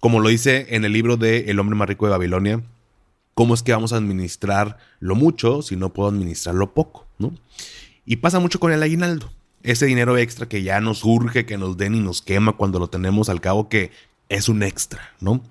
Como 0.00 0.20
lo 0.20 0.30
dice 0.30 0.66
en 0.70 0.86
el 0.86 0.94
libro 0.94 1.18
de 1.18 1.50
El 1.50 1.60
hombre 1.60 1.76
más 1.76 1.86
rico 1.86 2.06
de 2.06 2.12
Babilonia, 2.12 2.62
¿cómo 3.34 3.52
es 3.52 3.62
que 3.62 3.72
vamos 3.72 3.92
a 3.92 3.98
administrar 3.98 4.78
lo 4.98 5.14
mucho 5.14 5.60
si 5.60 5.76
no 5.76 5.92
puedo 5.92 6.08
administrar 6.08 6.54
lo 6.54 6.72
poco? 6.72 7.06
¿no? 7.18 7.34
Y 8.06 8.16
pasa 8.16 8.40
mucho 8.40 8.58
con 8.58 8.72
el 8.72 8.82
aguinaldo. 8.82 9.30
Ese 9.62 9.84
dinero 9.84 10.16
extra 10.16 10.48
que 10.48 10.62
ya 10.62 10.80
nos 10.80 11.04
urge 11.04 11.44
que 11.44 11.58
nos 11.58 11.76
den 11.76 11.94
y 11.94 12.00
nos 12.00 12.22
quema 12.22 12.54
cuando 12.54 12.78
lo 12.78 12.88
tenemos 12.88 13.28
al 13.28 13.42
cabo 13.42 13.68
que 13.68 13.90
es 14.30 14.48
un 14.48 14.62
extra, 14.62 15.00
¿no? 15.20 15.42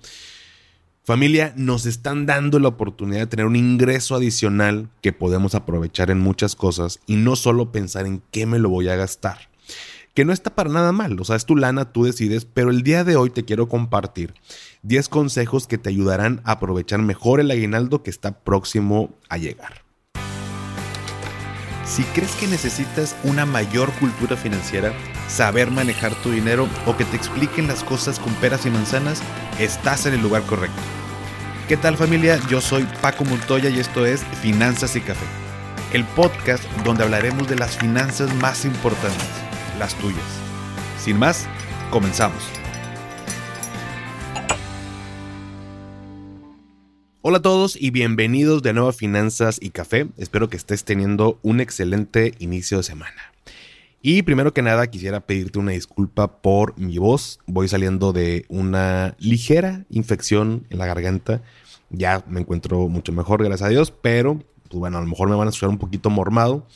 Familia, 1.04 1.52
nos 1.56 1.86
están 1.86 2.26
dando 2.26 2.58
la 2.58 2.68
oportunidad 2.68 3.20
de 3.20 3.26
tener 3.28 3.46
un 3.46 3.56
ingreso 3.56 4.16
adicional 4.16 4.88
que 5.00 5.12
podemos 5.12 5.54
aprovechar 5.54 6.10
en 6.10 6.18
muchas 6.18 6.56
cosas 6.56 7.00
y 7.06 7.16
no 7.16 7.36
solo 7.36 7.70
pensar 7.70 8.06
en 8.06 8.20
qué 8.32 8.46
me 8.46 8.58
lo 8.58 8.68
voy 8.68 8.88
a 8.88 8.96
gastar 8.96 9.49
que 10.20 10.26
no 10.26 10.34
está 10.34 10.54
para 10.54 10.68
nada 10.68 10.92
mal, 10.92 11.18
o 11.18 11.24
sea, 11.24 11.36
es 11.36 11.46
tu 11.46 11.56
lana, 11.56 11.92
tú 11.94 12.04
decides, 12.04 12.44
pero 12.44 12.68
el 12.68 12.82
día 12.82 13.04
de 13.04 13.16
hoy 13.16 13.30
te 13.30 13.46
quiero 13.46 13.70
compartir 13.70 14.34
10 14.82 15.08
consejos 15.08 15.66
que 15.66 15.78
te 15.78 15.88
ayudarán 15.88 16.42
a 16.44 16.52
aprovechar 16.52 17.00
mejor 17.00 17.40
el 17.40 17.50
aguinaldo 17.50 18.02
que 18.02 18.10
está 18.10 18.32
próximo 18.32 19.14
a 19.30 19.38
llegar. 19.38 19.82
Si 21.86 22.02
crees 22.02 22.32
que 22.32 22.48
necesitas 22.48 23.16
una 23.24 23.46
mayor 23.46 23.90
cultura 23.92 24.36
financiera, 24.36 24.92
saber 25.26 25.70
manejar 25.70 26.14
tu 26.16 26.30
dinero 26.30 26.68
o 26.84 26.94
que 26.98 27.06
te 27.06 27.16
expliquen 27.16 27.66
las 27.66 27.82
cosas 27.82 28.18
con 28.18 28.34
peras 28.34 28.66
y 28.66 28.70
manzanas, 28.70 29.22
estás 29.58 30.04
en 30.04 30.12
el 30.12 30.20
lugar 30.20 30.42
correcto. 30.42 30.82
¿Qué 31.66 31.78
tal 31.78 31.96
familia? 31.96 32.38
Yo 32.50 32.60
soy 32.60 32.86
Paco 33.00 33.24
Montoya 33.24 33.70
y 33.70 33.78
esto 33.78 34.04
es 34.04 34.22
Finanzas 34.42 34.96
y 34.96 35.00
Café, 35.00 35.24
el 35.94 36.04
podcast 36.04 36.62
donde 36.84 37.04
hablaremos 37.04 37.48
de 37.48 37.56
las 37.56 37.78
finanzas 37.78 38.34
más 38.34 38.66
importantes 38.66 39.49
las 39.80 39.94
tuyas. 39.94 40.22
Sin 40.98 41.18
más, 41.18 41.48
comenzamos. 41.90 42.42
Hola 47.22 47.38
a 47.38 47.42
todos 47.42 47.80
y 47.80 47.90
bienvenidos 47.90 48.62
de 48.62 48.74
nuevo 48.74 48.90
a 48.90 48.92
Finanzas 48.92 49.58
y 49.60 49.70
Café. 49.70 50.08
Espero 50.18 50.50
que 50.50 50.58
estés 50.58 50.84
teniendo 50.84 51.38
un 51.42 51.60
excelente 51.60 52.34
inicio 52.40 52.76
de 52.76 52.82
semana. 52.82 53.32
Y 54.02 54.20
primero 54.22 54.52
que 54.52 54.60
nada 54.60 54.86
quisiera 54.88 55.20
pedirte 55.20 55.58
una 55.58 55.72
disculpa 55.72 56.42
por 56.42 56.78
mi 56.78 56.98
voz. 56.98 57.40
Voy 57.46 57.66
saliendo 57.66 58.12
de 58.12 58.44
una 58.48 59.14
ligera 59.18 59.86
infección 59.88 60.66
en 60.68 60.76
la 60.76 60.86
garganta. 60.86 61.40
Ya 61.88 62.22
me 62.28 62.40
encuentro 62.40 62.88
mucho 62.88 63.12
mejor, 63.12 63.42
gracias 63.42 63.66
a 63.66 63.70
Dios, 63.70 63.94
pero 64.02 64.42
pues 64.68 64.78
bueno, 64.78 64.98
a 64.98 65.00
lo 65.00 65.06
mejor 65.06 65.30
me 65.30 65.36
van 65.36 65.48
a 65.48 65.50
escuchar 65.50 65.70
un 65.70 65.78
poquito 65.78 66.10
mormado. 66.10 66.66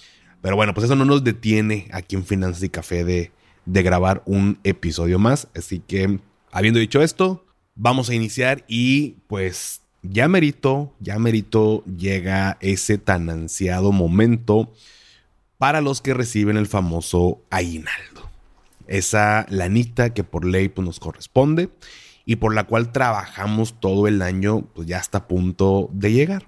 Pero 0.45 0.57
bueno, 0.57 0.75
pues 0.75 0.85
eso 0.85 0.95
no 0.95 1.07
nos 1.07 1.25
detiene 1.25 1.89
aquí 1.91 2.17
en 2.17 2.27
Finanzas 2.27 2.63
y 2.63 2.69
Café 2.69 3.03
de, 3.03 3.33
de 3.65 3.83
grabar 3.83 4.23
un 4.27 4.59
episodio 4.63 5.19
más. 5.19 5.49
Así 5.57 5.79
que, 5.81 6.21
habiendo 6.53 6.79
dicho 6.79 7.01
esto, 7.01 7.47
vamos 7.75 8.11
a 8.11 8.15
iniciar 8.15 8.63
y 8.69 9.13
pues 9.27 9.81
ya 10.03 10.29
merito, 10.29 10.93
ya 11.01 11.19
merito 11.19 11.83
llega 11.87 12.59
ese 12.61 12.99
tan 12.99 13.31
ansiado 13.31 13.91
momento 13.91 14.71
para 15.57 15.81
los 15.81 16.03
que 16.03 16.13
reciben 16.13 16.59
el 16.59 16.67
famoso 16.67 17.41
aguinaldo. 17.49 18.29
Esa 18.87 19.47
lanita 19.49 20.13
que 20.13 20.25
por 20.25 20.45
ley 20.45 20.69
pues, 20.69 20.85
nos 20.85 21.01
corresponde 21.01 21.71
y 22.27 22.37
por 22.37 22.55
la 22.55 22.65
cual 22.65 22.93
trabajamos 22.93 23.81
todo 23.81 24.09
el 24.09 24.21
año, 24.21 24.67
pues 24.75 24.87
ya 24.87 24.99
está 24.99 25.17
a 25.17 25.27
punto 25.27 25.89
de 25.91 26.13
llegar. 26.13 26.45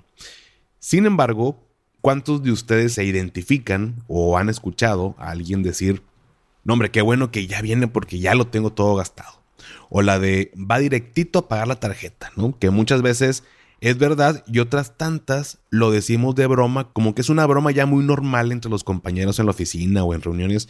Sin 0.80 1.06
embargo, 1.06 1.65
¿Cuántos 2.06 2.44
de 2.44 2.52
ustedes 2.52 2.94
se 2.94 3.02
identifican 3.02 4.04
o 4.06 4.38
han 4.38 4.48
escuchado 4.48 5.16
a 5.18 5.30
alguien 5.32 5.64
decir, 5.64 6.04
no 6.62 6.74
hombre, 6.74 6.92
qué 6.92 7.02
bueno 7.02 7.32
que 7.32 7.48
ya 7.48 7.60
viene 7.60 7.88
porque 7.88 8.20
ya 8.20 8.36
lo 8.36 8.46
tengo 8.46 8.72
todo 8.72 8.94
gastado? 8.94 9.42
O 9.90 10.02
la 10.02 10.20
de 10.20 10.52
va 10.54 10.78
directito 10.78 11.40
a 11.40 11.48
pagar 11.48 11.66
la 11.66 11.80
tarjeta, 11.80 12.30
¿no? 12.36 12.56
Que 12.60 12.70
muchas 12.70 13.02
veces 13.02 13.42
es 13.80 13.98
verdad 13.98 14.44
y 14.46 14.60
otras 14.60 14.96
tantas 14.96 15.58
lo 15.70 15.90
decimos 15.90 16.36
de 16.36 16.46
broma, 16.46 16.92
como 16.92 17.12
que 17.12 17.22
es 17.22 17.28
una 17.28 17.44
broma 17.44 17.72
ya 17.72 17.86
muy 17.86 18.04
normal 18.04 18.52
entre 18.52 18.70
los 18.70 18.84
compañeros 18.84 19.40
en 19.40 19.46
la 19.46 19.50
oficina 19.50 20.04
o 20.04 20.14
en 20.14 20.22
reuniones. 20.22 20.68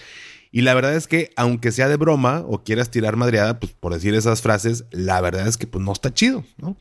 Y 0.52 0.62
la 0.62 0.72
verdad 0.72 0.94
es 0.94 1.06
que, 1.06 1.32
aunque 1.36 1.70
sea 1.70 1.88
de 1.88 1.98
broma 1.98 2.44
o 2.46 2.64
quieras 2.64 2.91
tirar 2.91 3.16
madreada, 3.16 3.60
pues 3.60 3.72
por 3.72 3.92
decir 3.92 4.14
esas 4.14 4.41
frases, 4.41 4.86
la 4.91 5.20
verdad 5.20 5.46
es 5.46 5.58
que 5.58 5.66
pues 5.66 5.84
no 5.84 5.92
está 5.92 6.14
chido, 6.14 6.46
¿no? 6.56 6.78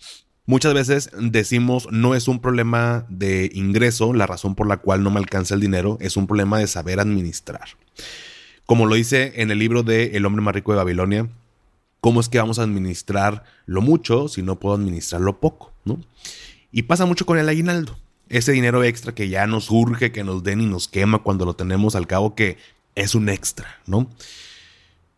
Muchas 0.48 0.76
veces 0.76 1.10
decimos 1.20 1.88
no 1.92 2.14
es 2.14 2.28
un 2.28 2.40
problema 2.40 3.06
de 3.10 3.50
ingreso, 3.54 4.14
la 4.14 4.28
razón 4.28 4.54
por 4.54 4.68
la 4.68 4.78
cual 4.78 5.02
no 5.02 5.10
me 5.10 5.20
alcanza 5.20 5.56
el 5.56 5.62
dinero, 5.62 5.98
es 6.02 6.18
un 6.18 6.28
problema 6.28 6.60
de 6.60 6.68
saber 6.68 7.00
administrar. 7.00 7.70
Como 8.68 8.86
lo 8.86 8.96
dice 8.96 9.34
en 9.38 9.50
el 9.50 9.58
libro 9.58 9.82
de 9.82 10.18
El 10.18 10.26
hombre 10.26 10.44
más 10.44 10.54
rico 10.54 10.72
de 10.72 10.78
Babilonia, 10.78 11.28
¿cómo 12.00 12.20
es 12.20 12.30
que 12.30 12.38
vamos 12.38 12.60
a 12.60 12.64
administrar 12.64 13.44
lo 13.66 13.82
mucho 13.82 14.28
si 14.28 14.44
no 14.44 14.60
puedo 14.60 14.76
administrar 14.76 15.22
lo 15.22 15.40
poco? 15.40 15.74
¿no? 15.84 16.00
Y 16.72 16.84
pasa 16.84 17.06
mucho 17.06 17.26
con 17.26 17.40
el 17.40 17.50
aguinaldo. 17.50 17.98
Ese 18.30 18.52
dinero 18.52 18.84
extra 18.84 19.16
que 19.16 19.30
ya 19.30 19.48
nos 19.48 19.72
urge 19.72 20.12
que 20.12 20.24
nos 20.24 20.44
den 20.44 20.62
y 20.62 20.66
nos 20.68 20.88
quema 20.88 21.20
cuando 21.20 21.46
lo 21.46 21.56
tenemos 21.56 21.96
al 21.96 22.06
cabo 22.06 22.36
que 22.36 22.58
es 22.96 23.16
un 23.16 23.30
extra, 23.30 23.80
¿no? 23.88 24.10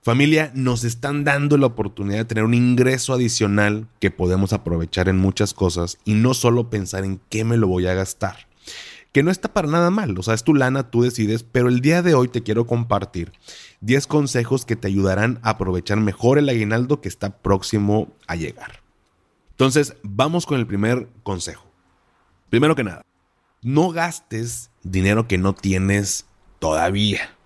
Familia, 0.08 0.54
nos 0.56 0.86
están 0.86 1.26
dando 1.26 1.58
la 1.58 1.66
oportunidad 1.66 2.20
de 2.20 2.24
tener 2.24 2.46
un 2.46 2.54
ingreso 2.54 3.14
adicional 3.14 3.90
que 4.00 4.10
podemos 4.10 4.54
aprovechar 4.54 5.10
en 5.10 5.18
muchas 5.18 5.54
cosas 5.54 5.98
y 6.06 6.14
no 6.14 6.34
solo 6.34 6.70
pensar 6.70 7.04
en 7.04 7.20
qué 7.28 7.44
me 7.44 7.58
lo 7.58 7.68
voy 7.68 7.88
a 7.88 7.94
gastar. 7.94 8.48
Que 9.12 9.22
no 9.22 9.32
está 9.32 9.52
para 9.52 9.68
nada 9.68 9.90
mal, 9.90 10.18
o 10.18 10.24
sea, 10.24 10.34
es 10.34 10.46
tu 10.46 10.54
lana, 10.56 10.92
tú 10.92 11.02
decides, 11.02 11.44
pero 11.44 11.68
el 11.68 11.82
día 11.82 12.04
de 12.04 12.14
hoy 12.14 12.30
te 12.30 12.42
quiero 12.42 12.66
compartir 12.66 13.34
10 13.82 14.08
consejos 14.08 14.64
que 14.64 14.78
te 14.78 14.88
ayudarán 14.88 15.42
a 15.44 15.50
aprovechar 15.50 16.00
mejor 16.00 16.38
el 16.38 16.48
aguinaldo 16.48 17.02
que 17.02 17.10
está 17.10 17.40
próximo 17.40 18.16
a 18.28 18.38
llegar. 18.38 18.82
Entonces, 19.50 19.98
vamos 20.04 20.46
con 20.46 20.58
el 20.58 20.68
primer 20.68 21.10
consejo. 21.24 21.66
Primero 22.50 22.78
que 22.78 22.86
nada, 22.86 23.02
no 23.62 23.90
gastes 23.90 24.72
dinero 24.84 25.28
que 25.28 25.38
no 25.38 25.54
tienes 25.54 26.28
todavía. 26.60 27.37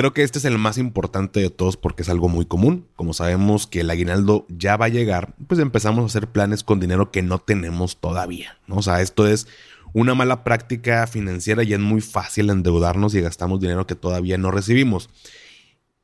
Creo 0.00 0.14
que 0.14 0.22
este 0.22 0.38
es 0.38 0.46
el 0.46 0.56
más 0.56 0.78
importante 0.78 1.40
de 1.40 1.50
todos 1.50 1.76
porque 1.76 2.00
es 2.00 2.08
algo 2.08 2.30
muy 2.30 2.46
común. 2.46 2.86
Como 2.96 3.12
sabemos 3.12 3.66
que 3.66 3.80
el 3.80 3.90
aguinaldo 3.90 4.46
ya 4.48 4.78
va 4.78 4.86
a 4.86 4.88
llegar, 4.88 5.34
pues 5.46 5.60
empezamos 5.60 6.02
a 6.02 6.06
hacer 6.06 6.26
planes 6.26 6.64
con 6.64 6.80
dinero 6.80 7.10
que 7.10 7.20
no 7.20 7.38
tenemos 7.38 8.00
todavía. 8.00 8.56
¿no? 8.66 8.76
O 8.76 8.82
sea, 8.82 9.02
esto 9.02 9.26
es 9.26 9.46
una 9.92 10.14
mala 10.14 10.42
práctica 10.42 11.06
financiera 11.06 11.64
y 11.64 11.74
es 11.74 11.80
muy 11.80 12.00
fácil 12.00 12.48
endeudarnos 12.48 13.14
y 13.14 13.20
gastamos 13.20 13.60
dinero 13.60 13.86
que 13.86 13.94
todavía 13.94 14.38
no 14.38 14.50
recibimos. 14.50 15.10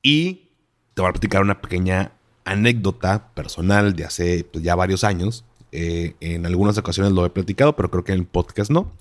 Y 0.02 0.50
te 0.92 1.00
voy 1.00 1.08
a 1.08 1.12
platicar 1.12 1.40
una 1.40 1.62
pequeña 1.62 2.12
anécdota 2.44 3.32
personal 3.32 3.96
de 3.96 4.04
hace 4.04 4.44
pues, 4.44 4.62
ya 4.62 4.74
varios 4.74 5.04
años. 5.04 5.46
Eh, 5.72 6.16
en 6.20 6.44
algunas 6.44 6.76
ocasiones 6.76 7.12
lo 7.12 7.24
he 7.24 7.30
platicado, 7.30 7.74
pero 7.76 7.90
creo 7.90 8.04
que 8.04 8.12
en 8.12 8.18
el 8.18 8.26
podcast 8.26 8.70
no. 8.70 8.92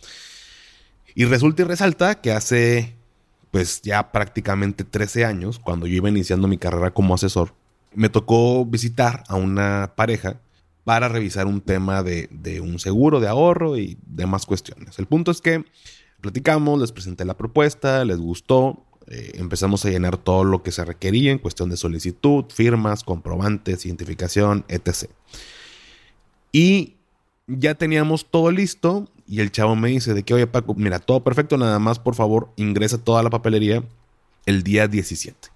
Y 1.16 1.26
resulta 1.26 1.64
y 1.64 1.66
resalta 1.66 2.22
que 2.22 2.32
hace 2.32 2.95
pues 3.56 3.82
ya 3.82 4.12
prácticamente 4.12 4.84
13 4.84 5.24
años, 5.24 5.60
cuando 5.60 5.88
yo 5.88 5.96
iba 5.96 6.10
iniciando 6.10 6.46
mi 6.50 6.58
carrera 6.58 6.94
como 6.94 7.16
asesor, 7.16 7.54
me 7.94 8.10
tocó 8.10 8.66
visitar 8.66 9.24
a 9.30 9.38
una 9.38 9.94
pareja 9.96 10.42
para 10.84 11.08
revisar 11.08 11.48
un 11.48 11.62
tema 11.62 12.04
de, 12.04 12.60
un 12.62 12.80
seguro 12.80 13.22
de 13.22 13.30
ahorro 13.30 13.78
y 13.78 13.98
demás 14.08 14.46
cuestiones. 14.46 15.00
El 15.00 15.06
punto 15.06 15.32
es 15.32 15.40
que 15.40 15.64
platicamos, 16.20 16.82
les 16.82 16.92
presenté 16.92 17.24
la 17.24 17.38
propuesta, 17.38 18.04
les 18.04 18.18
gustó, 18.18 18.84
eh, 19.08 19.32
empezamos 19.36 19.86
a 19.86 19.90
llenar 19.90 20.18
todo 20.18 20.44
lo 20.44 20.62
que 20.62 20.74
se 20.74 20.84
requería 20.84 21.32
en 21.32 21.40
cuestión 21.40 21.70
de 21.70 21.78
solicitud, 21.78 22.44
firmas, 22.54 23.06
comprobantes, 23.06 23.86
identificación, 23.86 24.66
etc. 24.68 25.10
Y 26.52 26.96
ya 27.48 27.76
teníamos 27.76 28.30
todo 28.30 28.52
listo 28.52 29.08
y 29.28 29.42
el 29.42 29.52
chavo 29.52 29.76
me 29.76 29.90
dice 29.90 30.14
de 30.14 30.24
que, 30.24 30.34
oye 30.34 30.48
Paco, 30.48 30.76
mira, 30.76 31.00
todo 31.00 31.24
perfecto, 31.24 31.58
nada 31.58 31.80
más 31.80 32.00
por 32.00 32.16
favor 32.16 32.50
ingresa 32.58 32.98
toda 32.98 33.24
la 33.24 33.30
papelería 33.30 33.84
el 34.46 34.64
día 34.64 34.88
17. 34.88 35.50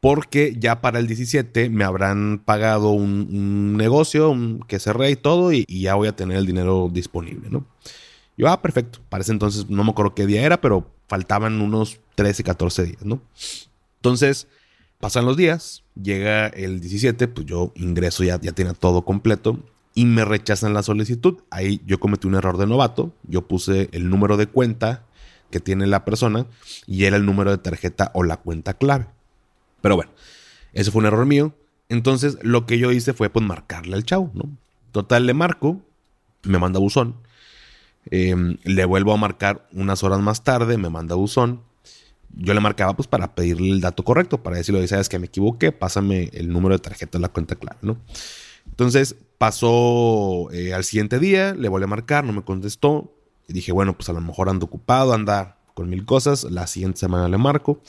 Porque 0.00 0.54
ya 0.58 0.80
para 0.80 0.98
el 0.98 1.06
17 1.06 1.70
me 1.70 1.84
habrán 1.84 2.40
pagado 2.44 2.90
un, 2.90 3.76
negocio 3.76 4.36
que 4.68 4.78
cerré 4.78 5.10
y 5.10 5.16
todo 5.16 5.52
y, 5.52 5.64
ya 5.66 5.94
voy 5.94 6.08
a 6.08 6.16
tener 6.16 6.36
el 6.36 6.46
dinero 6.46 6.90
disponible, 6.92 7.48
¿no? 7.50 7.66
Yo, 8.36 8.48
ah, 8.48 8.60
perfecto. 8.60 8.98
Parece 9.08 9.32
entonces, 9.32 9.70
no 9.70 9.82
me 9.84 9.90
acuerdo 9.90 10.14
qué 10.14 10.26
día 10.26 10.42
era, 10.42 10.60
pero 10.60 10.90
faltaban 11.08 11.60
unos 11.60 12.00
13, 12.16 12.42
14 12.44 12.84
días, 12.84 13.04
¿no? 13.04 13.22
Entonces, 13.96 14.48
pasan 15.00 15.24
los 15.24 15.36
días, 15.36 15.84
llega 16.00 16.48
el 16.48 16.80
17, 16.80 17.28
pues 17.28 17.46
yo 17.46 17.72
ingreso, 17.76 18.24
ya, 18.24 18.38
ya 18.40 18.52
tiene 18.52 18.74
todo 18.74 19.04
completo 19.04 19.58
y 19.94 20.06
me 20.06 20.24
rechazan 20.24 20.74
la 20.74 20.82
solicitud. 20.82 21.38
Ahí 21.50 21.80
yo 21.86 22.00
cometí 22.00 22.26
un 22.26 22.34
error 22.34 22.58
de 22.58 22.66
novato. 22.66 23.14
Yo 23.22 23.46
puse 23.46 23.88
el 23.92 24.10
número 24.10 24.36
de 24.36 24.46
cuenta 24.46 25.04
que 25.50 25.60
tiene 25.60 25.86
la 25.86 26.04
persona 26.04 26.46
y 26.86 27.04
era 27.04 27.16
el 27.16 27.24
número 27.24 27.52
de 27.52 27.58
tarjeta 27.58 28.10
o 28.14 28.24
la 28.24 28.38
cuenta 28.38 28.74
clave. 28.74 29.06
Pero 29.80 29.96
bueno, 29.96 30.10
eso 30.72 30.90
fue 30.90 31.00
un 31.00 31.06
error 31.06 31.26
mío. 31.26 31.54
Entonces 31.88 32.38
lo 32.42 32.66
que 32.66 32.78
yo 32.78 32.90
hice 32.90 33.12
fue 33.12 33.30
pues 33.30 33.44
marcarle 33.46 33.94
al 33.94 34.04
chavo, 34.04 34.30
¿no? 34.34 34.48
Total, 34.90 35.26
le 35.26 35.34
marco, 35.34 35.80
me 36.42 36.58
manda 36.58 36.80
buzón. 36.80 37.16
Em, 38.10 38.58
le 38.64 38.84
vuelvo 38.84 39.12
a 39.12 39.16
marcar 39.16 39.68
unas 39.72 40.02
horas 40.02 40.20
más 40.20 40.42
tarde, 40.42 40.76
me 40.76 40.90
manda 40.90 41.14
buzón. 41.14 41.62
Yo 42.36 42.52
le 42.52 42.60
marcaba 42.60 42.96
pues 42.96 43.06
para 43.06 43.34
pedirle 43.34 43.70
el 43.70 43.80
dato 43.80 44.02
correcto, 44.02 44.42
para 44.42 44.56
decirle, 44.56 44.86
sabes 44.88 45.08
que 45.08 45.20
me 45.20 45.26
equivoqué, 45.26 45.70
pásame 45.70 46.30
el 46.32 46.48
número 46.48 46.74
de 46.74 46.80
tarjeta 46.80 47.18
o 47.18 47.20
la 47.20 47.28
cuenta 47.28 47.54
clave, 47.54 47.78
¿no? 47.82 47.98
Entonces 48.66 49.16
pasó 49.38 50.50
eh, 50.52 50.74
al 50.74 50.84
siguiente 50.84 51.18
día, 51.18 51.54
le 51.54 51.68
volví 51.68 51.84
a 51.84 51.88
marcar, 51.88 52.24
no 52.24 52.32
me 52.32 52.42
contestó. 52.42 53.12
Y 53.46 53.52
dije, 53.52 53.72
bueno, 53.72 53.94
pues 53.94 54.08
a 54.08 54.12
lo 54.12 54.20
mejor 54.20 54.48
ando 54.48 54.66
ocupado, 54.66 55.12
anda 55.12 55.58
con 55.74 55.88
mil 55.88 56.04
cosas. 56.04 56.44
La 56.44 56.66
siguiente 56.66 56.98
semana 56.98 57.28
le 57.28 57.38
marco. 57.38 57.80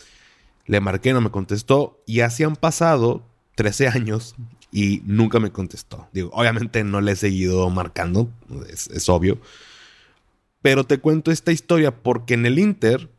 Le 0.66 0.80
marqué, 0.80 1.14
no 1.14 1.22
me 1.22 1.32
contestó. 1.32 2.02
Y 2.06 2.22
así 2.22 2.44
han 2.44 2.56
pasado 2.56 3.24
13 3.56 3.88
años 3.94 4.36
y 4.72 5.02
nunca 5.06 5.40
me 5.40 5.52
contestó. 5.52 6.08
Digo, 6.12 6.30
obviamente 6.34 6.84
no 6.84 7.00
le 7.02 7.14
he 7.14 7.16
seguido 7.16 7.70
marcando, 7.70 8.30
es, 8.70 8.88
es 8.88 9.08
obvio. 9.08 9.40
Pero 10.62 10.84
te 10.84 10.98
cuento 10.98 11.32
esta 11.32 11.52
historia 11.52 11.96
porque 11.96 12.34
en 12.34 12.46
el 12.46 12.60
Inter, 12.60 13.10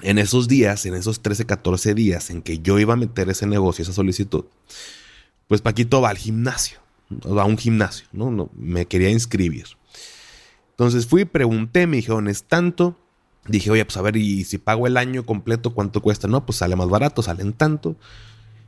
en 0.00 0.18
esos 0.18 0.48
días, 0.48 0.86
en 0.86 0.94
esos 0.94 1.20
13, 1.22 1.44
14 1.44 1.94
días 1.94 2.30
en 2.30 2.40
que 2.40 2.60
yo 2.60 2.78
iba 2.78 2.94
a 2.94 2.96
meter 2.96 3.28
ese 3.28 3.46
negocio, 3.46 3.82
esa 3.82 3.92
solicitud, 3.92 4.44
pues 5.48 5.60
Paquito 5.60 6.00
va 6.00 6.10
al 6.10 6.18
gimnasio, 6.18 6.78
a 7.10 7.44
un 7.44 7.58
gimnasio, 7.58 8.06
¿no? 8.12 8.30
no 8.30 8.50
me 8.56 8.86
quería 8.86 9.10
inscribir. 9.10 9.66
Entonces 10.70 11.06
fui, 11.06 11.24
pregunté, 11.24 11.86
me 11.86 11.96
dijeron, 11.96 12.28
es 12.28 12.44
tanto. 12.44 12.96
Dije, 13.46 13.70
oye, 13.70 13.84
pues 13.84 13.96
a 13.96 14.02
ver, 14.02 14.16
y 14.16 14.44
si 14.44 14.58
pago 14.58 14.86
el 14.86 14.96
año 14.96 15.24
completo, 15.24 15.74
¿cuánto 15.74 16.02
cuesta? 16.02 16.26
No, 16.28 16.44
pues 16.44 16.58
sale 16.58 16.76
más 16.76 16.88
barato, 16.88 17.22
salen 17.22 17.52
tanto. 17.52 17.96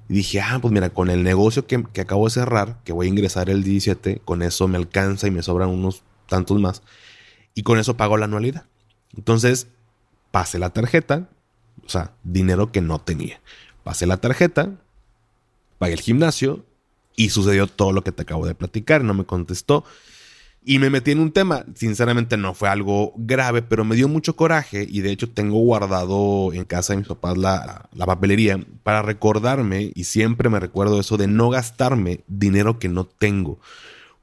Y 0.09 0.15
dije, 0.15 0.41
ah, 0.41 0.59
pues 0.61 0.73
mira, 0.73 0.91
con 0.91 1.11
el 1.11 1.25
negocio 1.25 1.67
que, 1.67 1.83
que, 1.93 2.03
acabo 2.03 2.27
de 2.27 2.31
cerrar, 2.31 2.81
que 2.85 2.93
voy 2.93 3.07
a 3.07 3.11
ingresar 3.11 3.51
el 3.51 3.65
17, 3.65 4.21
con 4.25 4.43
eso 4.43 4.69
me 4.69 4.77
alcanza 4.77 5.27
y 5.27 5.33
me 5.33 5.43
sobran 5.43 5.71
unos 5.71 6.03
tantos 6.29 6.61
más. 6.61 6.83
Y 7.55 7.63
con 7.63 7.79
eso 7.79 7.97
pago 7.97 8.17
la 8.17 8.27
anualidad. 8.27 8.67
Entonces, 9.17 9.69
pasé 10.31 10.59
la 10.59 10.71
tarjeta, 10.71 11.29
o 11.85 11.89
sea, 11.89 12.13
dinero 12.23 12.71
que 12.71 12.83
no 12.83 13.01
tenía. 13.01 13.41
Pasé 13.83 14.07
la 14.07 14.19
tarjeta, 14.19 14.73
pagué 15.79 15.95
el 15.95 16.01
gimnasio 16.01 16.65
y 17.17 17.31
sucedió 17.31 17.67
todo 17.67 17.93
lo 17.93 18.05
que 18.05 18.13
te 18.13 18.23
acabo 18.23 18.47
de 18.47 18.55
platicar. 18.55 19.03
No 19.03 19.15
me 19.15 19.25
contestó. 19.25 19.85
Y 20.69 20.81
me 20.81 20.91
metí 20.91 21.13
en 21.13 21.21
un 21.21 21.31
tema, 21.31 21.65
sinceramente 21.77 22.37
no 22.37 22.53
fue 22.53 22.69
algo 22.69 23.13
grave, 23.17 23.63
pero 23.63 23.85
me 23.85 23.95
dio 23.95 24.09
mucho 24.09 24.35
coraje 24.35 24.85
y 24.91 25.01
de 25.01 25.13
hecho 25.13 25.31
tengo 25.31 25.61
guardado 25.61 26.53
en 26.53 26.65
casa 26.65 26.93
de 26.93 26.97
mis 26.97 27.07
papás 27.07 27.39
la, 27.39 27.89
la, 27.95 28.05
papelería 28.05 28.59
para 28.83 29.01
recordarme 29.01 29.93
y 29.95 30.03
siempre 30.03 30.49
me 30.49 30.59
recuerdo 30.59 30.99
eso 30.99 31.17
de 31.17 31.29
no 31.29 31.51
gastarme 31.51 32.25
dinero 32.27 32.81
que 32.81 32.89
no 32.89 33.05
tengo. 33.05 33.61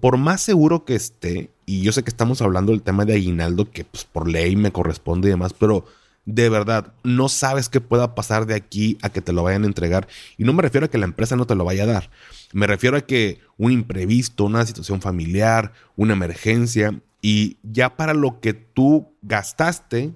Por 0.01 0.17
más 0.17 0.41
seguro 0.41 0.83
que 0.83 0.95
esté, 0.95 1.49
y 1.65 1.81
yo 1.81 1.93
sé 1.93 2.03
que 2.03 2.09
estamos 2.09 2.41
hablando 2.41 2.73
del 2.73 2.81
tema 2.81 3.05
de 3.05 3.13
aguinaldo 3.13 3.71
que 3.71 3.85
pues, 3.85 4.03
por 4.03 4.27
ley 4.27 4.57
me 4.57 4.73
corresponde 4.73 5.29
y 5.29 5.31
demás, 5.31 5.53
pero 5.53 5.85
de 6.25 6.49
verdad, 6.49 6.93
no 7.03 7.27
sabes 7.27 7.69
qué 7.69 7.81
pueda 7.81 8.15
pasar 8.15 8.45
de 8.45 8.55
aquí 8.55 8.97
a 9.01 9.09
que 9.09 9.21
te 9.21 9.33
lo 9.33 9.43
vayan 9.43 9.63
a 9.63 9.67
entregar. 9.67 10.07
Y 10.37 10.45
no 10.45 10.53
me 10.53 10.61
refiero 10.61 10.85
a 10.85 10.89
que 10.89 10.97
la 10.97 11.05
empresa 11.05 11.35
no 11.35 11.45
te 11.45 11.55
lo 11.55 11.65
vaya 11.65 11.83
a 11.83 11.87
dar. 11.87 12.09
Me 12.53 12.67
refiero 12.67 12.97
a 12.97 13.01
que 13.01 13.41
un 13.57 13.71
imprevisto, 13.71 14.45
una 14.45 14.65
situación 14.65 15.01
familiar, 15.01 15.73
una 15.95 16.13
emergencia, 16.13 17.01
y 17.21 17.57
ya 17.63 17.95
para 17.95 18.13
lo 18.13 18.39
que 18.39 18.53
tú 18.53 19.07
gastaste, 19.21 20.13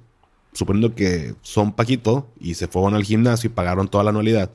suponiendo 0.53 0.95
que 0.95 1.35
son 1.41 1.73
Paquito 1.73 2.29
y 2.39 2.55
se 2.55 2.67
fueron 2.67 2.95
al 2.95 3.03
gimnasio 3.03 3.49
y 3.49 3.53
pagaron 3.53 3.87
toda 3.87 4.03
la 4.03 4.09
anualidad, 4.09 4.51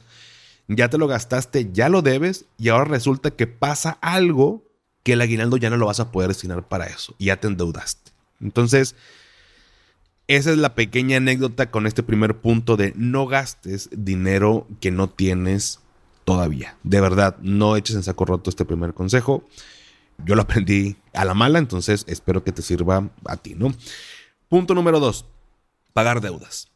ya 0.68 0.88
te 0.88 0.98
lo 0.98 1.06
gastaste, 1.06 1.70
ya 1.72 1.88
lo 1.88 2.02
debes, 2.02 2.46
y 2.58 2.68
ahora 2.68 2.84
resulta 2.84 3.30
que 3.30 3.46
pasa 3.46 3.98
algo 4.00 4.64
que 5.02 5.14
el 5.14 5.20
aguinaldo 5.20 5.56
ya 5.56 5.70
no 5.70 5.76
lo 5.76 5.86
vas 5.86 6.00
a 6.00 6.12
poder 6.12 6.28
destinar 6.28 6.68
para 6.68 6.86
eso, 6.86 7.14
y 7.18 7.26
ya 7.26 7.40
te 7.40 7.48
endeudaste. 7.48 8.12
Entonces, 8.40 8.96
esa 10.28 10.50
es 10.50 10.58
la 10.58 10.74
pequeña 10.74 11.18
anécdota 11.18 11.70
con 11.70 11.86
este 11.86 12.02
primer 12.02 12.38
punto 12.40 12.76
de 12.76 12.92
no 12.96 13.26
gastes 13.26 13.90
dinero 13.92 14.66
que 14.80 14.90
no 14.90 15.08
tienes 15.08 15.80
todavía. 16.24 16.76
De 16.82 17.00
verdad, 17.00 17.36
no 17.42 17.76
eches 17.76 17.96
en 17.96 18.02
saco 18.02 18.24
roto 18.24 18.50
este 18.50 18.64
primer 18.64 18.94
consejo. 18.94 19.44
Yo 20.24 20.34
lo 20.34 20.42
aprendí 20.42 20.96
a 21.12 21.24
la 21.24 21.34
mala, 21.34 21.58
entonces 21.58 22.04
espero 22.06 22.44
que 22.44 22.52
te 22.52 22.62
sirva 22.62 23.10
a 23.26 23.36
ti, 23.36 23.54
¿no? 23.54 23.74
Punto 24.48 24.74
número 24.74 25.00
dos, 25.00 25.26
pagar 25.92 26.20
deudas. 26.20 26.68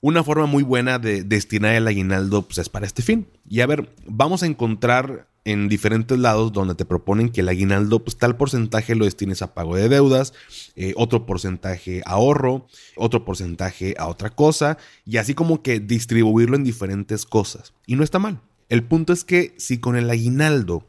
Una 0.00 0.22
forma 0.22 0.46
muy 0.46 0.62
buena 0.62 0.98
de 0.98 1.24
destinar 1.24 1.74
el 1.74 1.88
aguinaldo 1.88 2.42
pues, 2.42 2.58
es 2.58 2.68
para 2.68 2.86
este 2.86 3.02
fin. 3.02 3.28
Y 3.48 3.60
a 3.60 3.66
ver, 3.66 3.92
vamos 4.06 4.42
a 4.42 4.46
encontrar 4.46 5.26
en 5.46 5.68
diferentes 5.68 6.18
lados 6.18 6.52
donde 6.52 6.74
te 6.74 6.84
proponen 6.84 7.30
que 7.30 7.40
el 7.40 7.48
aguinaldo, 7.48 8.02
pues 8.02 8.16
tal 8.16 8.36
porcentaje 8.36 8.96
lo 8.96 9.04
destines 9.04 9.42
a 9.42 9.54
pago 9.54 9.76
de 9.76 9.88
deudas, 9.88 10.34
eh, 10.74 10.92
otro 10.96 11.24
porcentaje 11.24 12.02
a 12.04 12.14
ahorro, 12.14 12.66
otro 12.96 13.24
porcentaje 13.24 13.94
a 13.96 14.08
otra 14.08 14.30
cosa, 14.30 14.76
y 15.04 15.18
así 15.18 15.34
como 15.34 15.62
que 15.62 15.78
distribuirlo 15.78 16.56
en 16.56 16.64
diferentes 16.64 17.24
cosas. 17.24 17.74
Y 17.86 17.94
no 17.94 18.02
está 18.02 18.18
mal. 18.18 18.40
El 18.68 18.82
punto 18.82 19.12
es 19.12 19.22
que 19.22 19.54
si 19.56 19.78
con 19.78 19.94
el 19.94 20.10
aguinaldo 20.10 20.84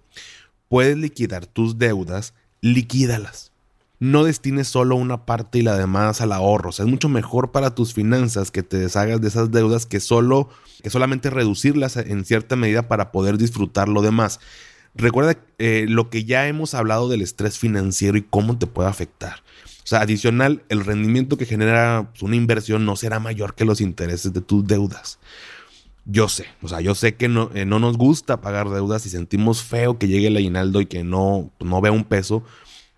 puedes 0.69 0.97
liquidar 0.97 1.45
tus 1.45 1.77
deudas, 1.77 2.33
liquídalas. 2.59 3.51
No 3.99 4.23
destines 4.23 4.67
solo 4.67 4.95
una 4.95 5.25
parte 5.25 5.59
y 5.59 5.61
la 5.63 5.75
demás 5.75 6.21
al 6.21 6.31
ahorro. 6.31 6.69
O 6.69 6.71
sea, 6.71 6.85
es 6.85 6.91
mucho 6.91 7.09
mejor 7.09 7.51
para 7.51 7.73
tus 7.73 7.93
finanzas 7.93 8.51
que 8.51 8.63
te 8.63 8.77
deshagas 8.77 9.21
de 9.21 9.27
esas 9.27 9.51
deudas 9.51 9.85
que 9.85 9.99
solo 9.99 10.49
que 10.83 10.89
solamente 10.89 11.29
reducirlas 11.29 11.97
en 11.97 12.23
cierta 12.23 12.55
medida 12.55 12.87
para 12.87 13.11
poder 13.11 13.37
disfrutar 13.37 13.89
lo 13.89 14.01
demás. 14.01 14.39
Recuerda 14.93 15.37
eh, 15.59 15.85
lo 15.87 16.09
que 16.09 16.23
ya 16.23 16.47
hemos 16.47 16.73
hablado 16.73 17.09
del 17.09 17.21
estrés 17.21 17.57
financiero 17.57 18.17
y 18.17 18.23
cómo 18.23 18.57
te 18.57 18.67
puede 18.67 18.89
afectar. 18.89 19.43
O 19.83 19.87
sea, 19.87 20.01
adicional, 20.01 20.63
el 20.69 20.83
rendimiento 20.83 21.37
que 21.37 21.45
genera 21.45 22.09
pues, 22.11 22.23
una 22.23 22.35
inversión 22.35 22.85
no 22.85 22.95
será 22.95 23.19
mayor 23.19 23.55
que 23.55 23.65
los 23.65 23.79
intereses 23.79 24.33
de 24.33 24.41
tus 24.41 24.65
deudas. 24.65 25.19
Yo 26.05 26.29
sé, 26.29 26.45
o 26.61 26.67
sea, 26.67 26.79
yo 26.81 26.95
sé 26.95 27.15
que 27.15 27.27
no, 27.27 27.51
eh, 27.53 27.65
no 27.65 27.79
nos 27.79 27.97
gusta 27.97 28.39
pagar 28.39 28.69
deudas 28.69 29.05
y 29.05 29.09
sentimos 29.09 29.61
feo 29.61 29.97
que 29.97 30.07
llegue 30.07 30.27
el 30.27 30.37
aguinaldo 30.37 30.79
y 30.79 30.85
que 30.85 31.03
no, 31.03 31.51
no 31.59 31.81
vea 31.81 31.91
un 31.91 32.05
peso, 32.05 32.43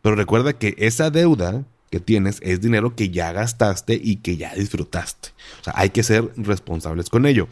pero 0.02 0.16
recuerda 0.16 0.54
que 0.54 0.76
esa 0.78 1.10
deuda 1.10 1.66
que 1.90 2.00
tienes 2.00 2.40
es 2.42 2.62
dinero 2.62 2.96
que 2.96 3.10
ya 3.10 3.32
gastaste 3.32 4.00
y 4.02 4.18
que 4.18 4.38
ya 4.38 4.54
disfrutaste. 4.54 5.30
O 5.62 5.64
sea, 5.64 5.74
hay 5.76 5.90
que 5.90 6.04
ser 6.04 6.32
responsables 6.38 7.10
con 7.10 7.26
ello. 7.26 7.48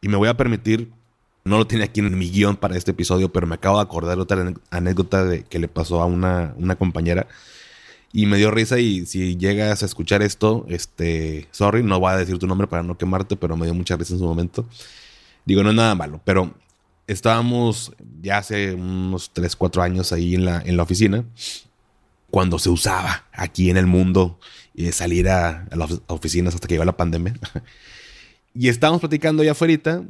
Y 0.00 0.08
me 0.08 0.16
voy 0.16 0.28
a 0.28 0.36
permitir, 0.36 0.90
no 1.44 1.58
lo 1.58 1.66
tiene 1.66 1.84
aquí 1.84 2.00
en 2.00 2.16
mi 2.16 2.30
guion 2.30 2.56
para 2.56 2.76
este 2.76 2.90
episodio, 2.90 3.32
pero 3.32 3.46
me 3.46 3.54
acabo 3.54 3.76
de 3.76 3.82
acordar 3.82 4.18
otra 4.18 4.52
anécdota 4.70 5.24
de, 5.24 5.44
que 5.44 5.58
le 5.58 5.68
pasó 5.68 6.02
a 6.02 6.06
una, 6.06 6.54
una 6.56 6.76
compañera. 6.76 7.26
Y 8.12 8.26
me 8.26 8.38
dio 8.38 8.50
risa 8.50 8.78
y 8.78 9.06
si 9.06 9.36
llegas 9.36 9.82
a 9.82 9.86
escuchar 9.86 10.22
esto, 10.22 10.66
este, 10.68 11.48
sorry, 11.52 11.82
no 11.82 12.00
voy 12.00 12.12
a 12.12 12.16
decir 12.16 12.38
tu 12.38 12.46
nombre 12.46 12.66
para 12.66 12.82
no 12.82 12.98
quemarte, 12.98 13.36
pero 13.36 13.56
me 13.56 13.66
dio 13.66 13.74
mucha 13.74 13.96
risa 13.96 14.14
en 14.14 14.18
su 14.18 14.26
momento. 14.26 14.66
Digo, 15.44 15.62
no 15.62 15.70
es 15.70 15.76
nada 15.76 15.94
malo, 15.94 16.20
pero 16.24 16.52
estábamos 17.06 17.92
ya 18.20 18.38
hace 18.38 18.74
unos 18.74 19.30
3, 19.32 19.54
4 19.56 19.82
años 19.82 20.12
ahí 20.12 20.34
en 20.34 20.44
la, 20.44 20.60
en 20.60 20.76
la 20.76 20.82
oficina 20.82 21.24
cuando 22.30 22.58
se 22.58 22.70
usaba 22.70 23.24
aquí 23.32 23.70
en 23.70 23.76
el 23.76 23.86
mundo 23.86 24.38
y 24.74 24.90
salir 24.92 25.28
a, 25.28 25.66
las 25.72 26.00
oficinas 26.06 26.54
hasta 26.54 26.66
que 26.66 26.74
llegó 26.74 26.84
la 26.84 26.96
pandemia. 26.96 27.34
y 28.54 28.68
estábamos 28.68 29.00
platicando 29.00 29.42
allá 29.42 29.52
afuera 29.52 30.02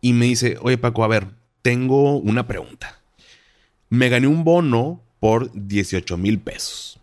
y 0.00 0.12
me 0.12 0.26
dice, 0.26 0.58
oye 0.60 0.78
Paco, 0.78 1.04
a 1.04 1.08
ver, 1.08 1.28
tengo 1.62 2.16
una 2.18 2.46
pregunta. 2.46 3.00
Me 3.88 4.08
gané 4.08 4.26
un 4.26 4.44
bono 4.44 5.00
por 5.20 5.50
18 5.52 6.16
mil 6.16 6.38
pesos. 6.38 7.00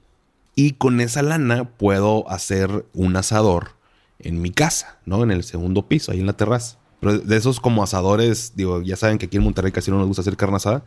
Y 0.55 0.73
con 0.73 1.01
esa 1.01 1.21
lana 1.23 1.69
puedo 1.69 2.29
hacer 2.29 2.85
un 2.93 3.15
asador 3.15 3.71
en 4.19 4.41
mi 4.41 4.51
casa, 4.51 4.99
¿no? 5.05 5.23
En 5.23 5.31
el 5.31 5.43
segundo 5.43 5.87
piso, 5.87 6.11
ahí 6.11 6.19
en 6.19 6.27
la 6.27 6.37
terraza. 6.37 6.77
Pero 6.99 7.17
de 7.19 7.35
esos 7.35 7.59
como 7.59 7.83
asadores, 7.83 8.53
digo, 8.55 8.81
ya 8.81 8.95
saben 8.95 9.17
que 9.17 9.25
aquí 9.25 9.37
en 9.37 9.43
Monterrey 9.43 9.71
casi 9.71 9.91
no 9.91 9.97
nos 9.97 10.07
gusta 10.07 10.21
hacer 10.21 10.37
carne 10.37 10.57
asada. 10.57 10.85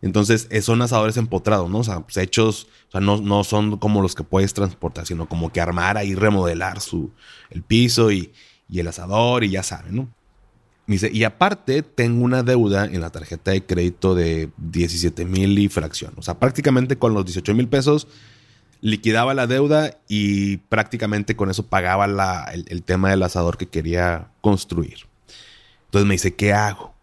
Entonces, 0.00 0.46
eh, 0.50 0.62
son 0.62 0.80
asadores 0.82 1.16
empotrados, 1.16 1.68
¿no? 1.70 1.78
O 1.78 1.84
sea, 1.84 2.00
pues, 2.00 2.16
hechos, 2.16 2.68
o 2.88 2.92
sea, 2.92 3.00
no, 3.00 3.20
no, 3.20 3.42
son 3.44 3.78
como 3.78 4.00
los 4.00 4.14
que 4.14 4.22
puedes 4.22 4.54
transportar, 4.54 5.06
sino 5.06 5.28
como 5.28 5.52
que 5.52 5.60
armar 5.60 5.96
ahí, 5.96 6.14
remodelar 6.14 6.80
su, 6.80 7.10
el 7.50 7.62
piso 7.62 8.12
y, 8.12 8.32
y 8.68 8.80
el 8.80 8.88
asador 8.88 9.44
y 9.44 9.50
ya 9.50 9.62
saben, 9.62 9.96
¿no? 9.96 10.08
dice, 10.88 11.10
y 11.12 11.24
aparte 11.24 11.82
tengo 11.82 12.24
una 12.24 12.42
deuda 12.42 12.86
en 12.86 13.00
la 13.00 13.10
tarjeta 13.10 13.50
de 13.50 13.64
crédito 13.64 14.14
de 14.14 14.50
17 14.56 15.24
mil 15.26 15.58
y 15.58 15.68
fracción. 15.68 16.14
O 16.16 16.22
sea, 16.22 16.38
prácticamente 16.38 16.96
con 16.96 17.12
los 17.14 17.26
18 17.26 17.54
mil 17.54 17.68
pesos 17.68 18.08
liquidaba 18.80 19.34
la 19.34 19.46
deuda 19.46 19.98
y 20.08 20.58
prácticamente 20.58 21.36
con 21.36 21.50
eso 21.50 21.66
pagaba 21.66 22.06
la, 22.06 22.44
el, 22.54 22.64
el, 22.68 22.82
tema 22.82 23.10
del 23.10 23.22
asador 23.22 23.58
que 23.58 23.66
quería 23.66 24.28
construir. 24.40 25.06
Entonces 25.86 26.06
me 26.06 26.14
dice, 26.14 26.34
¿qué 26.34 26.52
hago? 26.54 26.94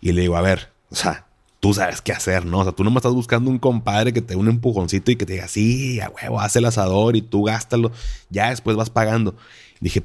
Y 0.00 0.12
le 0.12 0.22
digo, 0.22 0.36
a 0.36 0.42
ver, 0.42 0.72
o 0.90 0.96
sea, 0.96 1.26
tú 1.60 1.74
sabes 1.74 2.00
qué 2.00 2.12
hacer, 2.12 2.46
¿no? 2.46 2.60
O 2.60 2.64
sea, 2.64 2.72
tú 2.72 2.82
no 2.84 2.90
me 2.90 2.96
estás 2.96 3.12
buscando 3.12 3.50
un 3.50 3.58
compadre 3.58 4.12
que 4.12 4.22
te 4.22 4.34
dé 4.34 4.36
un 4.36 4.48
empujoncito 4.48 5.10
y 5.10 5.16
que 5.16 5.26
te 5.26 5.34
diga, 5.34 5.46
sí, 5.46 6.00
a 6.00 6.08
huevo, 6.08 6.40
haz 6.40 6.56
el 6.56 6.64
asador 6.64 7.16
y 7.16 7.22
tú 7.22 7.44
gástalo, 7.44 7.92
ya 8.30 8.50
después 8.50 8.76
vas 8.76 8.90
pagando. 8.90 9.36
dije, 9.80 10.02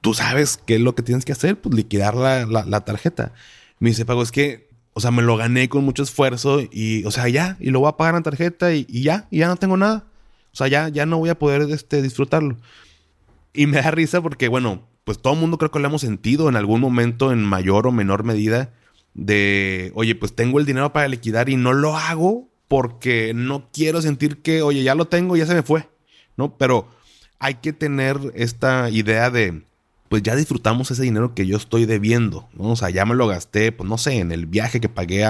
tú 0.00 0.14
sabes 0.14 0.58
qué 0.64 0.76
es 0.76 0.80
lo 0.80 0.94
que 0.94 1.02
tienes 1.02 1.24
que 1.24 1.32
hacer, 1.32 1.60
pues 1.60 1.74
liquidar 1.74 2.14
la, 2.14 2.46
la, 2.46 2.80
tarjeta. 2.84 3.32
Me 3.80 3.90
dice, 3.90 4.04
Pago, 4.04 4.22
es 4.22 4.30
que, 4.30 4.68
o 4.94 5.00
sea, 5.00 5.10
me 5.10 5.22
lo 5.22 5.36
gané 5.36 5.68
con 5.68 5.84
mucho 5.84 6.04
esfuerzo 6.04 6.60
y, 6.60 7.04
o 7.04 7.10
sea, 7.10 7.28
ya, 7.28 7.56
y 7.60 7.70
lo 7.70 7.80
voy 7.80 7.88
a 7.88 7.96
pagar 7.96 8.14
en 8.14 8.22
tarjeta 8.22 8.72
y, 8.72 8.86
y 8.88 9.02
ya, 9.02 9.26
y 9.30 9.38
ya 9.38 9.48
no 9.48 9.56
tengo 9.56 9.76
nada. 9.76 10.04
O 10.52 10.56
sea, 10.56 10.68
ya, 10.68 10.88
ya 10.88 11.06
no 11.06 11.18
voy 11.18 11.30
a 11.30 11.38
poder 11.38 11.62
este, 11.70 12.02
disfrutarlo. 12.02 12.56
Y 13.54 13.66
me 13.66 13.80
da 13.82 13.90
risa 13.90 14.20
porque, 14.20 14.48
bueno, 14.48 14.82
pues 15.04 15.18
todo 15.18 15.32
el 15.34 15.40
mundo 15.40 15.58
creo 15.58 15.70
que 15.70 15.80
lo 15.80 15.88
hemos 15.88 16.02
sentido 16.02 16.48
en 16.48 16.56
algún 16.56 16.80
momento 16.80 17.32
en 17.32 17.42
mayor 17.42 17.86
o 17.86 17.92
menor 17.92 18.22
medida 18.22 18.72
de, 19.14 19.92
oye, 19.94 20.14
pues 20.14 20.34
tengo 20.34 20.58
el 20.58 20.66
dinero 20.66 20.92
para 20.92 21.08
liquidar 21.08 21.48
y 21.48 21.56
no 21.56 21.72
lo 21.72 21.96
hago 21.96 22.48
porque 22.68 23.32
no 23.34 23.68
quiero 23.72 24.00
sentir 24.00 24.38
que, 24.42 24.62
oye, 24.62 24.82
ya 24.82 24.94
lo 24.94 25.06
tengo, 25.06 25.36
ya 25.36 25.46
se 25.46 25.54
me 25.54 25.62
fue, 25.62 25.88
¿no? 26.36 26.56
Pero 26.56 26.88
hay 27.38 27.54
que 27.56 27.72
tener 27.72 28.18
esta 28.34 28.88
idea 28.88 29.30
de, 29.30 29.64
pues 30.08 30.22
ya 30.22 30.36
disfrutamos 30.36 30.90
ese 30.90 31.02
dinero 31.02 31.34
que 31.34 31.46
yo 31.46 31.56
estoy 31.56 31.84
debiendo, 31.84 32.48
¿no? 32.54 32.70
O 32.70 32.76
sea, 32.76 32.88
ya 32.90 33.04
me 33.04 33.14
lo 33.14 33.26
gasté, 33.26 33.72
pues 33.72 33.88
no 33.88 33.98
sé, 33.98 34.18
en 34.18 34.32
el 34.32 34.46
viaje 34.46 34.80
que 34.80 34.88
pagué 34.88 35.24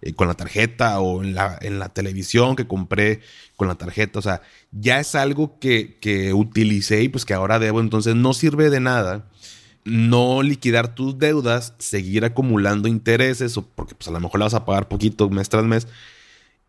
eh, 0.00 0.14
con 0.14 0.28
la 0.28 0.34
tarjeta 0.34 1.00
o 1.00 1.22
en 1.22 1.34
la, 1.34 1.58
en 1.60 1.78
la 1.78 1.90
televisión 1.90 2.56
que 2.56 2.66
compré 2.66 3.20
con 3.56 3.68
la 3.68 3.74
tarjeta, 3.74 4.18
o 4.18 4.22
sea, 4.22 4.40
ya 4.72 5.00
es 5.00 5.14
algo 5.14 5.58
que, 5.58 5.98
que 6.00 6.32
utilicé 6.32 7.02
y 7.02 7.08
pues 7.10 7.26
que 7.26 7.34
ahora 7.34 7.58
debo, 7.58 7.80
entonces 7.80 8.14
no 8.14 8.32
sirve 8.32 8.70
de 8.70 8.80
nada 8.80 9.26
no 9.84 10.42
liquidar 10.42 10.94
tus 10.94 11.18
deudas, 11.18 11.74
seguir 11.78 12.24
acumulando 12.24 12.88
intereses, 12.88 13.56
o 13.56 13.62
porque 13.62 13.94
pues 13.94 14.08
a 14.08 14.12
lo 14.12 14.20
mejor 14.20 14.40
la 14.40 14.46
vas 14.46 14.54
a 14.54 14.64
pagar 14.64 14.88
poquito 14.88 15.28
mes 15.30 15.48
tras 15.48 15.64
mes, 15.64 15.88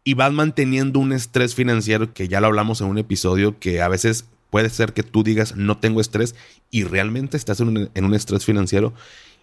y 0.03 0.13
vas 0.15 0.31
manteniendo 0.31 0.99
un 0.99 1.13
estrés 1.13 1.53
financiero 1.55 2.13
que 2.13 2.27
ya 2.27 2.41
lo 2.41 2.47
hablamos 2.47 2.81
en 2.81 2.87
un 2.87 2.97
episodio 2.97 3.59
que 3.59 3.81
a 3.81 3.87
veces 3.87 4.25
puede 4.49 4.69
ser 4.69 4.93
que 4.93 5.03
tú 5.03 5.23
digas 5.23 5.55
no 5.55 5.77
tengo 5.77 6.01
estrés 6.01 6.35
y 6.71 6.83
realmente 6.83 7.37
estás 7.37 7.59
en 7.59 7.67
un, 7.67 7.89
en 7.93 8.13
estrés 8.13 8.43
financiero 8.43 8.93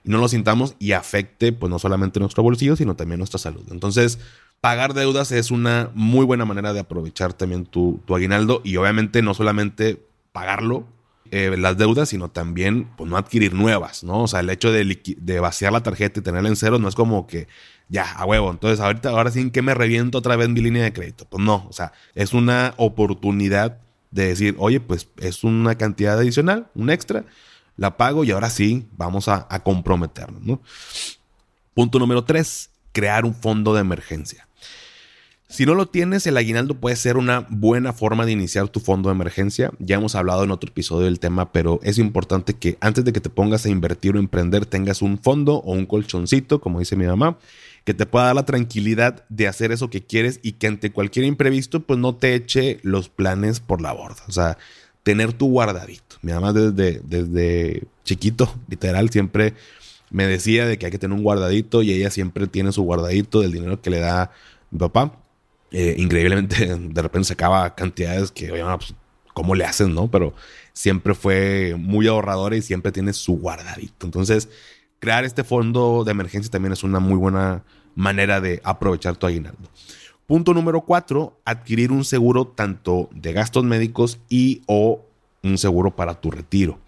y 0.05 0.11
no 0.11 0.19
lo 0.19 0.29
sintamos 0.29 0.75
y 0.81 0.93
afecte 0.93 1.53
pues 1.53 1.71
no 1.71 1.79
solamente 1.79 2.19
nuestro 2.19 2.43
bolsillo 2.43 2.75
sino 2.75 2.97
también 2.97 3.19
nuestra 3.19 3.39
salud. 3.39 3.65
Entonces 3.71 4.19
pagar 4.61 4.95
deudas 4.95 5.31
es 5.31 5.53
una 5.53 5.91
muy 5.95 6.27
buena 6.27 6.45
manera 6.45 6.73
de 6.73 6.81
aprovechar 6.81 7.33
también 7.33 7.65
tu 7.65 8.03
aguinaldo 8.09 8.61
y 8.65 8.77
obviamente 8.77 9.23
no 9.23 9.35
solamente 9.35 10.03
pagarlo 10.33 10.87
eh, 11.31 11.57
las 11.59 11.77
deudas, 11.79 12.09
sino 12.09 12.31
también 12.31 12.89
pues, 12.97 13.11
no 13.11 13.17
adquirir 13.17 13.55
nuevas, 13.55 14.05
¿no? 14.05 14.23
O 14.23 14.29
sea, 14.29 14.41
el 14.41 14.51
hecho 14.51 14.73
de, 14.73 15.41
vaciar 15.41 15.73
la 15.73 15.83
tarjeta 15.83 16.21
y 16.21 16.23
tenerla 16.23 16.49
en 16.49 16.57
cero 16.57 16.79
no 16.79 16.89
es 16.89 16.95
como 16.95 17.27
que 17.27 17.49
ya, 17.89 18.11
a 18.13 18.25
huevo. 18.25 18.51
Entonces, 18.51 18.81
ahorita, 18.81 19.11
ahora 19.11 19.31
sí 19.31 19.51
que 19.51 19.63
me 19.63 19.75
reviento 19.75 20.19
otra 20.19 20.37
vez 20.37 20.49
mi 20.49 20.61
línea 20.61 20.83
de 20.83 20.93
crédito. 20.93 21.25
Pues 21.27 21.43
no, 21.43 21.67
o 21.69 21.73
sea, 21.73 21.93
es 22.15 22.35
una 22.35 22.75
oportunidad 22.77 23.79
de 24.11 24.29
decir, 24.29 24.57
oye, 24.59 24.81
pues 24.81 25.09
es 25.19 25.45
una 25.45 25.77
cantidad 25.77 26.19
adicional, 26.19 26.69
un 26.75 26.91
extra, 26.91 27.25
la 27.77 27.97
pago 27.97 28.25
y 28.25 28.31
ahora 28.31 28.51
sí 28.51 28.89
vamos 28.97 29.29
a, 29.29 29.47
a 29.51 29.63
comprometernos, 29.63 30.43
¿no? 30.43 30.61
Punto 31.75 31.99
número 31.99 32.25
tres, 32.25 32.71
crear 32.93 33.25
un 33.25 33.35
fondo 33.35 33.75
de 33.75 33.83
emergencia. 33.83 34.48
Si 35.51 35.65
no 35.65 35.75
lo 35.75 35.87
tienes, 35.87 36.27
el 36.27 36.37
aguinaldo 36.37 36.75
puede 36.75 36.95
ser 36.95 37.17
una 37.17 37.47
buena 37.49 37.95
forma 37.95 38.27
de 38.27 38.33
iniciar 38.33 38.69
tu 38.69 38.81
fondo 38.81 39.09
de 39.09 39.15
emergencia. 39.15 39.73
Ya 39.79 39.97
hemos 39.97 40.15
hablado 40.15 40.45
en 40.45 40.51
otro 40.51 40.69
episodio 40.69 41.07
del 41.07 41.21
tema, 41.21 41.53
pero 41.53 41.81
es 41.83 41.97
importante 41.97 42.53
que 42.53 42.77
antes 42.83 43.03
de 43.03 43.15
que 43.15 43.21
te 43.23 43.31
pongas 43.31 43.65
a 43.65 43.71
invertir 43.71 44.15
o 44.15 44.19
emprender 44.19 44.67
tengas 44.67 45.01
un 45.01 45.19
fondo 45.19 45.55
o 45.55 45.73
un 45.73 45.87
colchoncito, 45.87 46.61
como 46.61 46.81
dice 46.81 46.97
mi 46.97 47.07
mamá, 47.07 47.39
que 47.85 47.95
te 47.95 48.05
pueda 48.05 48.27
dar 48.27 48.35
la 48.35 48.45
tranquilidad 48.45 49.25
de 49.31 49.49
hacer 49.49 49.73
eso 49.73 49.89
que 49.89 50.05
quieres 50.05 50.39
y 50.43 50.53
que 50.53 50.67
ante 50.67 50.93
cualquier 50.93 51.25
imprevisto 51.25 51.81
pues 51.81 51.99
no 51.99 52.15
te 52.15 52.35
eche 52.35 52.79
los 52.83 53.09
planes 53.09 53.61
por 53.61 53.81
la 53.81 53.93
borda. 53.93 54.23
O 54.29 54.33
sea, 54.33 54.59
tener 55.03 55.33
tu 55.33 55.49
guardadito. 55.49 56.17
Mi 56.21 56.33
mamá 56.33 56.53
desde, 56.53 57.01
desde 57.05 57.85
chiquito, 58.05 58.55
literal, 58.69 59.09
siempre 59.09 59.55
me 60.11 60.27
decía 60.27 60.67
de 60.67 60.77
que 60.77 60.85
hay 60.85 60.93
que 60.93 60.99
tener 60.99 61.17
un 61.17 61.25
guardadito 61.25 61.83
y 61.83 61.91
ella 61.91 62.11
siempre 62.11 62.49
tiene 62.49 62.71
su 62.71 62.83
guardadito 62.83 63.41
del 63.41 63.53
dinero 63.53 63.81
que 63.81 63.89
le 63.89 64.01
da 64.01 64.31
mi 64.71 64.79
papá 64.79 65.15
eh, 65.71 65.95
increíblemente 65.99 66.67
de 66.79 67.03
repente 67.03 67.29
sacaba 67.29 67.75
cantidades 67.75 68.31
que, 68.31 68.51
oye, 68.51 68.63
pues, 68.77 68.95
¿cómo 69.35 69.55
le 69.55 69.65
hacen, 69.65 69.95
no? 69.95 70.11
Pero 70.11 70.35
siempre 70.73 71.15
fue 71.15 71.75
muy 71.79 72.07
ahorradora 72.07 72.57
y 72.57 72.63
siempre 72.63 72.93
tiene 72.93 73.13
su 73.13 73.39
guardadito. 73.39 74.07
Entonces, 74.07 74.49
crear 74.99 75.25
este 75.25 75.45
fondo 75.45 76.05
de 76.05 76.11
emergencia 76.11 76.51
también 76.51 76.73
es 76.73 76.83
una 76.83 77.01
muy 77.01 77.17
buena 77.17 77.65
manera 77.95 78.41
de 78.41 78.61
aprovechar 78.65 79.17
tu 79.17 79.27
aguinaldo. 79.27 79.69
Punto 80.27 80.53
número 80.53 80.83
cuatro, 80.83 81.41
adquirir 81.45 81.91
un 81.91 82.05
seguro 82.05 82.47
tanto 82.47 83.09
de 83.13 83.33
gastos 83.33 83.65
médicos 83.65 84.19
y 84.29 84.63
o 84.67 85.05
un 85.43 85.57
seguro 85.57 85.97
para 85.97 86.21
tu 86.21 86.31
retiro. 86.31 86.79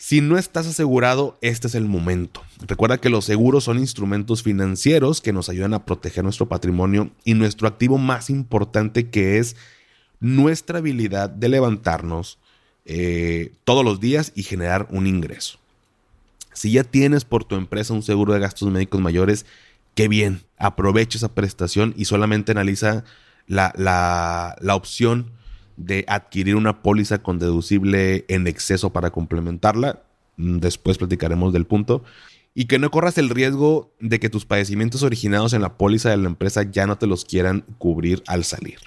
Si 0.00 0.20
no 0.20 0.38
estás 0.38 0.68
asegurado, 0.68 1.36
este 1.42 1.66
es 1.66 1.74
el 1.74 1.84
momento. 1.84 2.44
Recuerda 2.66 2.98
que 2.98 3.10
los 3.10 3.24
seguros 3.24 3.64
son 3.64 3.80
instrumentos 3.80 4.44
financieros 4.44 5.20
que 5.20 5.32
nos 5.32 5.48
ayudan 5.48 5.74
a 5.74 5.84
proteger 5.84 6.22
nuestro 6.22 6.48
patrimonio 6.48 7.10
y 7.24 7.34
nuestro 7.34 7.66
activo 7.66 7.98
más 7.98 8.30
importante 8.30 9.10
que 9.10 9.38
es 9.38 9.56
nuestra 10.20 10.78
habilidad 10.78 11.28
de 11.28 11.48
levantarnos 11.48 12.38
eh, 12.84 13.52
todos 13.64 13.84
los 13.84 13.98
días 13.98 14.30
y 14.36 14.44
generar 14.44 14.86
un 14.90 15.08
ingreso. 15.08 15.58
Si 16.52 16.70
ya 16.70 16.84
tienes 16.84 17.24
por 17.24 17.42
tu 17.44 17.56
empresa 17.56 17.92
un 17.92 18.04
seguro 18.04 18.32
de 18.32 18.40
gastos 18.40 18.70
médicos 18.70 19.00
mayores, 19.00 19.46
qué 19.96 20.06
bien, 20.06 20.42
aprovecha 20.58 21.18
esa 21.18 21.34
prestación 21.34 21.92
y 21.96 22.04
solamente 22.04 22.52
analiza 22.52 23.02
la, 23.48 23.72
la, 23.76 24.56
la 24.60 24.76
opción 24.76 25.32
de 25.78 26.04
adquirir 26.08 26.56
una 26.56 26.82
póliza 26.82 27.22
con 27.22 27.38
deducible 27.38 28.24
en 28.28 28.46
exceso 28.46 28.90
para 28.92 29.10
complementarla. 29.10 30.02
Mm, 30.36 30.58
después 30.58 30.98
platicaremos 30.98 31.52
del 31.52 31.66
punto. 31.66 32.02
Y 32.54 32.64
que 32.64 32.78
no 32.78 32.90
corras 32.90 33.16
el 33.18 33.30
riesgo 33.30 33.92
de 34.00 34.18
que 34.18 34.28
tus 34.28 34.44
padecimientos 34.44 35.04
originados 35.04 35.52
en 35.52 35.62
la 35.62 35.78
póliza 35.78 36.10
de 36.10 36.16
la 36.16 36.26
empresa 36.26 36.64
ya 36.64 36.86
no 36.86 36.98
te 36.98 37.06
los 37.06 37.24
quieran 37.24 37.64
cubrir 37.78 38.22
al 38.26 38.42
salir. 38.44 38.78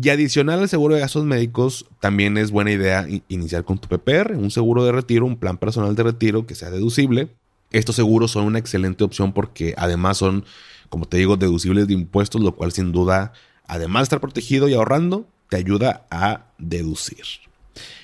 Y 0.00 0.08
adicional 0.08 0.60
al 0.60 0.70
seguro 0.70 0.94
de 0.94 1.02
gastos 1.02 1.26
médicos, 1.26 1.84
también 2.00 2.38
es 2.38 2.50
buena 2.50 2.70
idea 2.70 3.06
iniciar 3.28 3.64
con 3.64 3.78
tu 3.78 3.88
PPR, 3.88 4.34
un 4.36 4.50
seguro 4.50 4.84
de 4.86 4.92
retiro, 4.92 5.26
un 5.26 5.36
plan 5.36 5.58
personal 5.58 5.94
de 5.94 6.02
retiro 6.02 6.46
que 6.46 6.54
sea 6.54 6.70
deducible. 6.70 7.28
Estos 7.72 7.96
seguros 7.96 8.30
son 8.30 8.44
una 8.46 8.58
excelente 8.58 9.04
opción 9.04 9.34
porque 9.34 9.74
además 9.76 10.16
son, 10.16 10.46
como 10.88 11.04
te 11.04 11.18
digo, 11.18 11.36
deducibles 11.36 11.88
de 11.88 11.92
impuestos, 11.92 12.40
lo 12.40 12.52
cual 12.54 12.72
sin 12.72 12.90
duda, 12.90 13.34
además 13.66 14.00
de 14.00 14.04
estar 14.04 14.20
protegido 14.20 14.66
y 14.66 14.74
ahorrando, 14.74 15.26
te 15.52 15.58
ayuda 15.58 16.06
a 16.10 16.46
deducir. 16.56 17.26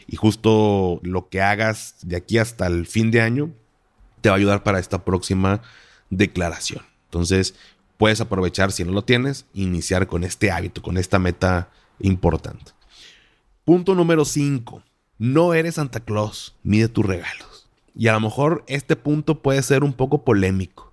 Y 0.06 0.16
justo 0.16 1.00
lo 1.02 1.30
que 1.30 1.40
hagas 1.40 1.94
de 2.02 2.16
aquí 2.16 2.36
hasta 2.36 2.66
el 2.66 2.86
fin 2.86 3.10
de 3.10 3.22
año 3.22 3.54
te 4.20 4.28
va 4.28 4.34
a 4.34 4.36
ayudar 4.36 4.62
para 4.62 4.78
esta 4.78 5.02
próxima 5.02 5.62
declaración. 6.10 6.84
Entonces, 7.06 7.54
puedes 7.96 8.20
aprovechar, 8.20 8.70
si 8.70 8.84
no 8.84 8.92
lo 8.92 9.02
tienes, 9.02 9.46
iniciar 9.54 10.08
con 10.08 10.24
este 10.24 10.50
hábito, 10.50 10.82
con 10.82 10.98
esta 10.98 11.18
meta 11.18 11.70
importante. 12.00 12.72
Punto 13.64 13.94
número 13.94 14.26
5. 14.26 14.82
No 15.16 15.54
eres 15.54 15.76
Santa 15.76 16.00
Claus, 16.00 16.54
mide 16.62 16.88
tus 16.88 17.06
regalos. 17.06 17.66
Y 17.94 18.08
a 18.08 18.12
lo 18.12 18.20
mejor 18.20 18.62
este 18.66 18.94
punto 18.94 19.40
puede 19.40 19.62
ser 19.62 19.84
un 19.84 19.94
poco 19.94 20.22
polémico, 20.22 20.92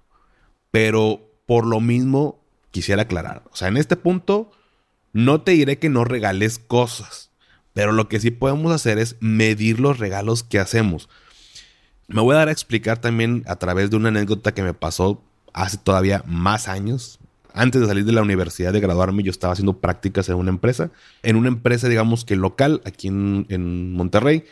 pero 0.72 1.20
por 1.48 1.66
lo 1.66 1.82
mismo 1.82 2.40
quisiera 2.72 3.02
aclarar. 3.02 3.44
O 3.52 3.58
sea, 3.58 3.68
en 3.68 3.76
este 3.76 3.98
punto 3.98 4.54
no 5.16 5.40
te 5.40 5.54
diré 5.54 5.80
que 5.80 5.88
no 5.88 6.04
regales 6.04 6.60
cosas, 6.60 7.32
pero 7.72 7.94
lo 7.94 8.10
que 8.10 8.20
sí 8.20 8.32
podemos 8.32 8.74
hacer 8.74 8.98
es 8.98 9.16
medir 9.22 9.80
los 9.80 9.98
regalos 9.98 10.44
que 10.44 10.60
hacemos. 10.60 11.08
Me 12.10 12.20
voy 12.20 12.36
a 12.36 12.40
dar 12.40 12.50
a 12.50 12.52
explicar 12.52 13.00
también 13.00 13.42
a 13.48 13.56
través 13.56 13.90
de 13.90 13.96
una 13.96 14.10
anécdota 14.10 14.54
que 14.54 14.62
me 14.62 14.74
pasó 14.74 15.24
hace 15.54 15.78
todavía 15.78 16.22
más 16.28 16.68
años. 16.68 17.20
Antes 17.54 17.80
de 17.80 17.88
salir 17.88 18.04
de 18.04 18.12
la 18.12 18.24
universidad, 18.24 18.74
de 18.74 18.82
graduarme, 18.82 19.24
yo 19.24 19.32
estaba 19.32 19.54
haciendo 19.54 19.80
prácticas 19.80 20.28
en 20.28 20.36
una 20.36 20.50
empresa. 20.50 20.92
En 21.24 21.38
una 21.38 21.48
empresa, 21.48 21.88
digamos 21.88 22.26
que 22.26 22.36
local, 22.36 22.82
aquí 22.84 23.08
en, 23.08 23.46
en 23.48 23.94
Monterrey. 23.94 24.44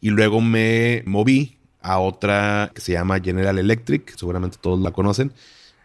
Y 0.00 0.08
luego 0.08 0.40
me 0.40 1.02
moví 1.04 1.58
a 1.82 1.98
otra 1.98 2.72
que 2.74 2.80
se 2.80 2.92
llama 2.92 3.20
General 3.20 3.58
Electric, 3.58 4.16
seguramente 4.16 4.56
todos 4.58 4.80
la 4.80 4.90
conocen 4.90 5.34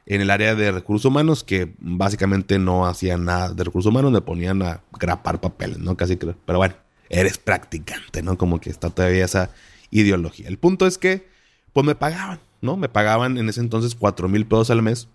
en 0.05 0.21
el 0.21 0.29
área 0.29 0.55
de 0.55 0.71
recursos 0.71 1.05
humanos 1.05 1.43
que 1.43 1.73
básicamente 1.79 2.59
no 2.59 2.85
hacían 2.85 3.25
nada 3.25 3.53
de 3.53 3.63
recursos 3.63 3.89
humanos, 3.89 4.11
me 4.11 4.21
ponían 4.21 4.61
a 4.61 4.81
grapar 4.99 5.39
papeles, 5.39 5.79
¿no? 5.79 5.95
Casi 5.95 6.17
que, 6.17 6.35
pero 6.45 6.57
bueno, 6.57 6.75
eres 7.09 7.37
practicante, 7.37 8.21
¿no? 8.21 8.37
Como 8.37 8.59
que 8.59 8.69
está 8.69 8.89
todavía 8.89 9.25
esa 9.25 9.51
ideología. 9.91 10.47
El 10.47 10.57
punto 10.57 10.87
es 10.87 10.97
que, 10.97 11.27
pues 11.71 11.85
me 11.85 11.95
pagaban, 11.95 12.39
¿no? 12.61 12.75
Me 12.77 12.89
pagaban 12.89 13.37
en 13.37 13.49
ese 13.49 13.61
entonces 13.61 13.95
cuatro 13.95 14.27
mil 14.27 14.45
pesos 14.45 14.69
al 14.69 14.81
mes, 14.81 15.07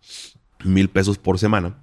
mil 0.64 0.88
pesos 0.88 1.18
por 1.18 1.38
semana. 1.38 1.76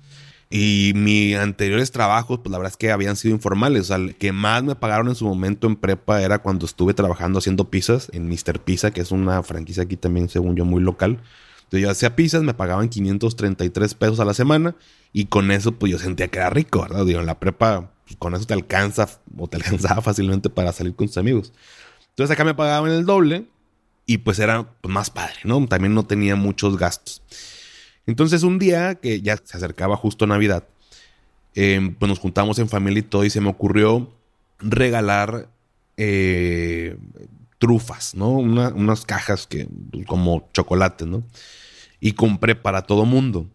Y 0.49 0.93
mis 0.95 1.35
anteriores 1.35 1.91
trabajos, 1.91 2.39
pues 2.39 2.51
la 2.51 2.59
verdad 2.59 2.71
es 2.71 2.77
que 2.77 2.91
habían 2.91 3.15
sido 3.15 3.33
informales. 3.33 3.81
O 3.81 3.85
sea, 3.85 3.97
el 3.97 4.15
que 4.15 4.31
más 4.31 4.63
me 4.63 4.75
pagaron 4.75 5.07
en 5.07 5.15
su 5.15 5.25
momento 5.25 5.67
en 5.67 5.75
prepa 5.75 6.21
era 6.21 6.39
cuando 6.39 6.65
estuve 6.65 6.93
trabajando 6.93 7.39
haciendo 7.39 7.69
pizzas 7.69 8.09
en 8.13 8.29
Mr. 8.29 8.59
Pizza, 8.63 8.91
que 8.91 9.01
es 9.01 9.11
una 9.11 9.41
franquicia 9.43 9.83
aquí 9.83 9.97
también, 9.97 10.29
según 10.29 10.55
yo, 10.55 10.63
muy 10.63 10.81
local. 10.81 11.19
Entonces 11.65 11.81
yo 11.81 11.89
hacía 11.89 12.15
pizzas, 12.15 12.43
me 12.43 12.53
pagaban 12.53 12.89
533 12.89 13.95
pesos 13.95 14.19
a 14.19 14.25
la 14.25 14.33
semana 14.33 14.75
y 15.13 15.25
con 15.25 15.49
eso 15.51 15.71
pues 15.73 15.91
yo 15.91 15.99
sentía 15.99 16.27
que 16.27 16.39
era 16.39 16.49
rico, 16.49 16.81
¿verdad? 16.81 17.05
Digo, 17.05 17.19
en 17.19 17.25
la 17.25 17.39
prepa 17.39 17.91
pues, 18.05 18.15
con 18.17 18.35
eso 18.35 18.45
te 18.45 18.53
alcanza 18.53 19.09
o 19.37 19.47
te 19.47 19.57
alcanzaba 19.57 20.01
fácilmente 20.01 20.49
para 20.49 20.71
salir 20.71 20.95
con 20.95 21.07
tus 21.07 21.17
amigos. 21.17 21.53
Entonces 22.09 22.33
acá 22.33 22.43
me 22.43 22.53
pagaban 22.53 22.91
el 22.91 23.05
doble 23.05 23.45
y 24.05 24.19
pues 24.19 24.39
era 24.39 24.71
pues, 24.81 24.93
más 24.93 25.09
padre, 25.09 25.35
¿no? 25.43 25.65
También 25.67 25.93
no 25.95 26.05
tenía 26.05 26.35
muchos 26.35 26.77
gastos. 26.77 27.23
Entonces 28.05 28.43
un 28.43 28.59
día 28.59 28.95
que 28.95 29.21
ya 29.21 29.37
se 29.37 29.57
acercaba 29.57 29.97
justo 29.97 30.27
Navidad, 30.27 30.67
em, 31.55 31.95
pues 31.95 32.09
nos 32.09 32.19
juntamos 32.19 32.59
en 32.59 32.69
familia 32.69 32.99
y 32.99 33.03
todo 33.03 33.25
y 33.25 33.31
se 33.31 33.41
me 33.41 33.49
ocurrió 33.49 34.13
regalar 34.59 35.49
eh, 35.97 36.97
trufas, 37.57 38.15
¿no? 38.15 38.29
unas 38.29 39.05
cajas 39.05 39.47
que, 39.47 39.67
como 40.07 40.49
chocolates, 40.53 41.07
¿no? 41.07 41.23
Y 41.99 42.13
compré 42.13 42.55
para 42.55 42.83
todo 42.83 43.05
mundo. 43.05 43.47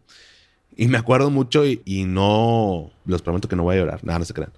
Y 0.76 0.88
me 0.88 0.98
acuerdo 0.98 1.30
mucho 1.30 1.64
y, 1.66 2.04
no, 2.06 2.90
los 3.04 3.22
prometo 3.22 3.48
que 3.48 3.56
no 3.56 3.64
voy 3.64 3.76
a 3.76 3.80
llorar, 3.80 4.04
nada, 4.04 4.18
no 4.18 4.24
se 4.24 4.34
crean. 4.34 4.52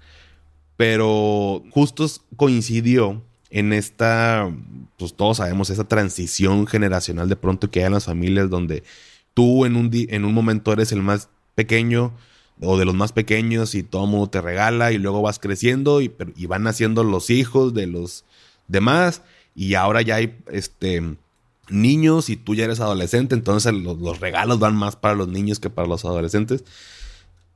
Pero 0.76 1.62
justo 1.70 2.06
coincidió 2.36 3.22
en 3.50 3.72
esta, 3.72 4.50
pues 4.98 5.14
todos 5.14 5.38
sabemos, 5.38 5.68
esa 5.70 5.84
transición 5.84 6.66
generacional 6.66 7.28
de 7.28 7.36
pronto 7.36 7.70
que 7.70 7.80
hay 7.80 7.86
en 7.86 7.92
las 7.92 8.04
familias 8.04 8.48
donde 8.48 8.82
tú 9.34 9.66
en 9.66 9.76
un, 9.76 9.90
en 9.92 10.24
un 10.24 10.32
momento 10.32 10.72
eres 10.72 10.92
el 10.92 11.02
más 11.02 11.28
pequeño 11.54 12.12
o 12.60 12.78
de 12.78 12.84
los 12.84 12.94
más 12.94 13.12
pequeños 13.12 13.74
y 13.74 13.82
todo 13.82 14.04
el 14.04 14.10
mundo 14.10 14.30
te 14.30 14.40
regala 14.40 14.92
y 14.92 14.98
luego 14.98 15.22
vas 15.22 15.38
creciendo 15.38 16.00
y, 16.00 16.12
y 16.36 16.46
van 16.46 16.62
naciendo 16.62 17.04
los 17.04 17.30
hijos 17.30 17.74
de 17.74 17.86
los 17.86 18.24
demás 18.68 19.22
y 19.54 19.74
ahora 19.74 20.02
ya 20.02 20.16
hay 20.16 20.38
este 20.50 21.16
niños 21.68 22.28
y 22.28 22.36
tú 22.36 22.54
ya 22.54 22.64
eres 22.64 22.80
adolescente, 22.80 23.34
entonces 23.34 23.72
los, 23.72 23.98
los, 23.98 24.20
regalos 24.20 24.58
van 24.58 24.76
más 24.76 24.96
para 24.96 25.14
los 25.14 25.28
niños 25.28 25.60
que 25.60 25.70
para 25.70 25.88
los 25.88 26.04
adolescentes. 26.04 26.64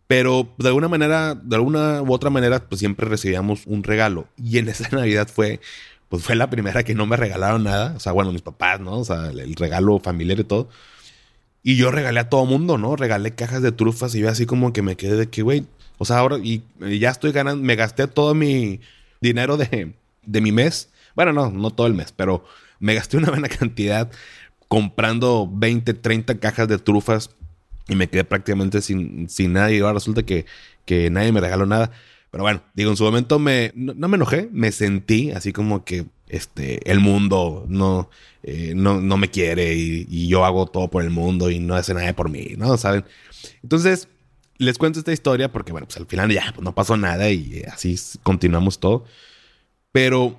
Pero 0.07 0.49
de 0.59 0.69
alguna 0.69 0.89
manera, 0.89 1.35
de 1.35 1.57
alguna 1.57 2.03
u 2.03 2.13
otra 2.13 2.31
manera, 2.31 2.61
pues 2.69 2.79
siempre 2.79 3.09
recibíamos 3.09 3.67
un 3.67 3.83
regalo. 3.83 4.29
Y 4.37 4.59
en 4.59 4.69
esa 4.69 4.89
Navidad 4.97 5.29
fue, 5.29 5.61
pues 6.09 6.23
fue 6.23 6.37
la 6.37 6.51
primera 6.51 6.85
que 6.85 6.95
no 6.95 7.07
me 7.07 7.17
regalaron 7.17 7.65
nada. 7.65 7.95
O 7.97 8.01
sea, 8.01 8.13
bueno, 8.13 8.33
mis 8.33 8.43
papás, 8.43 8.81
¿no? 8.81 8.99
O 8.99 9.05
sea, 9.05 9.31
el, 9.31 9.55
regalo 9.57 9.99
familiar 9.99 10.39
y 10.39 10.45
todo. 10.45 10.69
Y 11.63 11.77
yo 11.77 11.91
regalé 11.91 12.21
a 12.21 12.29
todo 12.29 12.45
mundo, 12.47 12.79
¿no? 12.79 12.95
Regalé 12.95 13.35
cajas 13.35 13.63
de 13.63 13.73
trufas 13.73 14.15
y 14.15 14.21
yo 14.21 14.31
así 14.31 14.47
como 14.47 14.73
que 14.73 14.83
me 14.83 14.97
quedé 14.97 15.17
de 15.17 15.29
que, 15.29 15.43
güey, 15.43 15.67
o 15.99 16.05
sea, 16.05 16.19
ahora 16.19 16.39
y, 16.39 16.63
ya 17.01 17.11
estoy 17.11 17.33
ganando, 17.33 17.65
me 17.65 17.75
gasté 17.75 18.07
todo 18.07 18.35
mi 18.35 18.81
dinero 19.21 19.57
de, 19.57 19.93
de 20.25 20.41
mi 20.41 20.53
mes. 20.53 20.91
Bueno, 21.17 21.33
no, 21.33 21.51
no 21.51 21.71
todo 21.71 21.89
el 21.89 21.95
mes, 21.95 22.13
pero 22.13 22.45
me 22.79 22.95
gasté 22.95 23.17
una 23.17 23.31
buena 23.31 23.49
cantidad 23.49 24.11
comprando 24.69 25.51
20, 25.53 25.95
30 25.95 26.39
cajas 26.39 26.69
de 26.69 26.79
trufas 26.79 27.31
y 27.89 27.97
me 27.97 28.09
quedé 28.09 28.25
prácticamente 28.25 28.83
sin, 28.83 29.29
sin 29.29 29.55
nada 29.55 29.73
y 29.73 29.81
ahora 29.81 29.95
resulta 29.95 30.25
que, 30.25 30.47
que 30.85 31.11
nadie 31.11 31.33
me 31.33 31.41
regaló 31.41 31.67
nada. 31.67 31.91
Pero 32.31 32.45
bueno, 32.45 32.63
digo, 32.75 32.91
en 32.91 32.97
su 32.97 33.05
momento 33.05 33.39
me, 33.39 33.73
no, 33.75 34.09
me 34.09 34.17
enojé, 34.17 34.49
me 34.53 34.73
sentí 34.73 35.31
así 35.31 35.53
como 35.53 35.85
que 35.85 36.07
este, 36.29 36.91
el 36.91 37.01
mundo 37.01 37.65
no, 37.69 38.11
eh, 38.43 38.73
no, 38.77 39.01
no, 39.01 39.17
me 39.17 39.31
quiere 39.31 39.75
y, 39.75 40.29
yo 40.29 40.45
hago 40.45 40.67
todo 40.67 40.89
por 40.89 41.03
el 41.03 41.11
mundo 41.11 41.51
y 41.51 41.61
no 41.61 41.75
hace 41.77 41.95
nada 41.95 42.13
por 42.15 42.29
mí, 42.29 42.55
¿no? 42.59 42.77
¿Saben? 42.77 43.05
Entonces, 43.63 44.09
les 44.59 44.77
cuento 44.77 44.99
esta 44.99 45.13
historia 45.13 45.53
porque, 45.53 45.73
bueno, 45.73 45.87
pues 45.87 45.97
al 45.97 46.07
final 46.07 46.31
ya 46.31 46.53
pues 46.55 46.65
no 46.65 46.75
pasó 46.75 46.97
nada 46.97 47.31
y 47.31 47.63
así 47.73 47.97
continuamos 48.23 48.81
todo. 48.81 49.05
Pero, 49.93 50.39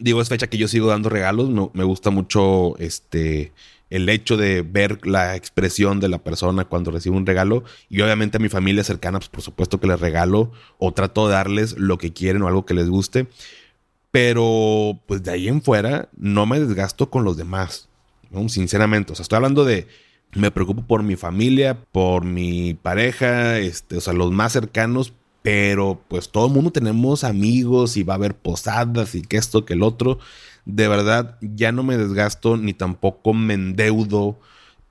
digo, 0.00 0.20
es 0.20 0.28
fecha 0.28 0.48
que 0.48 0.58
yo 0.58 0.68
sigo 0.68 0.88
dando 0.88 1.08
regalos, 1.08 1.50
me, 1.50 1.68
me 1.72 1.84
gusta 1.84 2.10
mucho 2.10 2.76
este 2.78 3.52
el 3.90 4.08
hecho 4.08 4.36
de 4.36 4.62
ver 4.62 5.04
la 5.04 5.34
expresión 5.34 5.98
de 5.98 6.08
la 6.08 6.18
persona 6.18 6.64
cuando 6.64 6.92
recibe 6.92 7.16
un 7.16 7.26
regalo 7.26 7.64
y 7.88 8.00
obviamente 8.00 8.36
a 8.36 8.40
mi 8.40 8.48
familia 8.48 8.84
cercana, 8.84 9.18
pues 9.18 9.28
por 9.28 9.42
supuesto 9.42 9.80
que 9.80 9.88
les 9.88 10.00
regalo 10.00 10.52
o 10.78 10.92
trato 10.92 11.26
de 11.26 11.34
darles 11.34 11.76
lo 11.76 11.98
que 11.98 12.12
quieren 12.12 12.42
o 12.42 12.48
algo 12.48 12.64
que 12.64 12.74
les 12.74 12.88
guste, 12.88 13.26
pero 14.12 14.98
pues 15.06 15.22
de 15.22 15.32
ahí 15.32 15.48
en 15.48 15.60
fuera 15.60 16.08
no 16.16 16.46
me 16.46 16.60
desgasto 16.60 17.10
con 17.10 17.24
los 17.24 17.36
demás, 17.36 17.88
¿no? 18.30 18.48
sinceramente, 18.48 19.12
o 19.12 19.16
sea, 19.16 19.24
estoy 19.24 19.36
hablando 19.36 19.64
de 19.64 19.88
me 20.32 20.52
preocupo 20.52 20.82
por 20.82 21.02
mi 21.02 21.16
familia, 21.16 21.76
por 21.90 22.24
mi 22.24 22.74
pareja, 22.74 23.58
este, 23.58 23.96
o 23.96 24.00
sea, 24.00 24.12
los 24.12 24.30
más 24.30 24.52
cercanos, 24.52 25.12
pero 25.42 26.02
pues 26.08 26.30
todo 26.30 26.46
el 26.46 26.52
mundo 26.52 26.70
tenemos 26.70 27.24
amigos 27.24 27.96
y 27.96 28.02
va 28.02 28.14
a 28.14 28.16
haber 28.16 28.36
posadas 28.36 29.14
y 29.14 29.22
que 29.22 29.36
esto, 29.36 29.64
que 29.64 29.74
el 29.74 29.82
otro 29.82 30.18
de 30.64 30.88
verdad 30.88 31.38
ya 31.40 31.72
no 31.72 31.82
me 31.82 31.96
desgasto 31.96 32.56
ni 32.56 32.74
tampoco 32.74 33.34
me 33.34 33.54
endeudo 33.54 34.38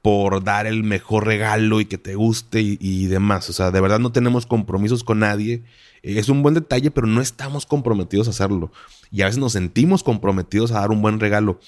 por 0.02 0.44
dar 0.44 0.66
el 0.66 0.84
mejor 0.84 1.26
regalo 1.26 1.82
y 1.82 1.86
que 1.86 1.98
te 1.98 2.16
guste 2.16 2.62
y, 2.62 3.06
demás. 3.08 3.50
O 3.50 3.54
sea, 3.54 3.72
de 3.72 3.82
verdad 3.82 4.00
no 4.00 4.12
tenemos 4.12 4.46
compromisos 4.46 5.04
con 5.04 5.20
nadie. 5.20 5.64
Es 6.04 6.30
un 6.30 6.42
buen 6.42 6.56
detalle, 6.56 6.90
pero 6.90 7.06
no 7.06 7.22
estamos 7.22 7.66
comprometidos 7.66 8.28
a 8.28 8.32
hacerlo. 8.32 8.72
Y 9.12 9.22
a 9.22 9.26
veces 9.26 9.40
nos 9.40 9.54
sentimos 9.54 10.04
comprometidos 10.04 10.72
a 10.72 10.80
dar 10.80 10.92
un 10.92 11.02
buen 11.02 11.20
regalo. 11.20 11.60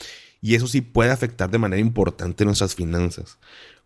Y 0.41 0.55
eso 0.55 0.67
sí 0.67 0.81
puede 0.81 1.11
afectar 1.11 1.51
de 1.51 1.57
manera 1.57 1.81
importante 1.81 2.45
nuestras 2.45 2.73
finanzas. 2.73 3.37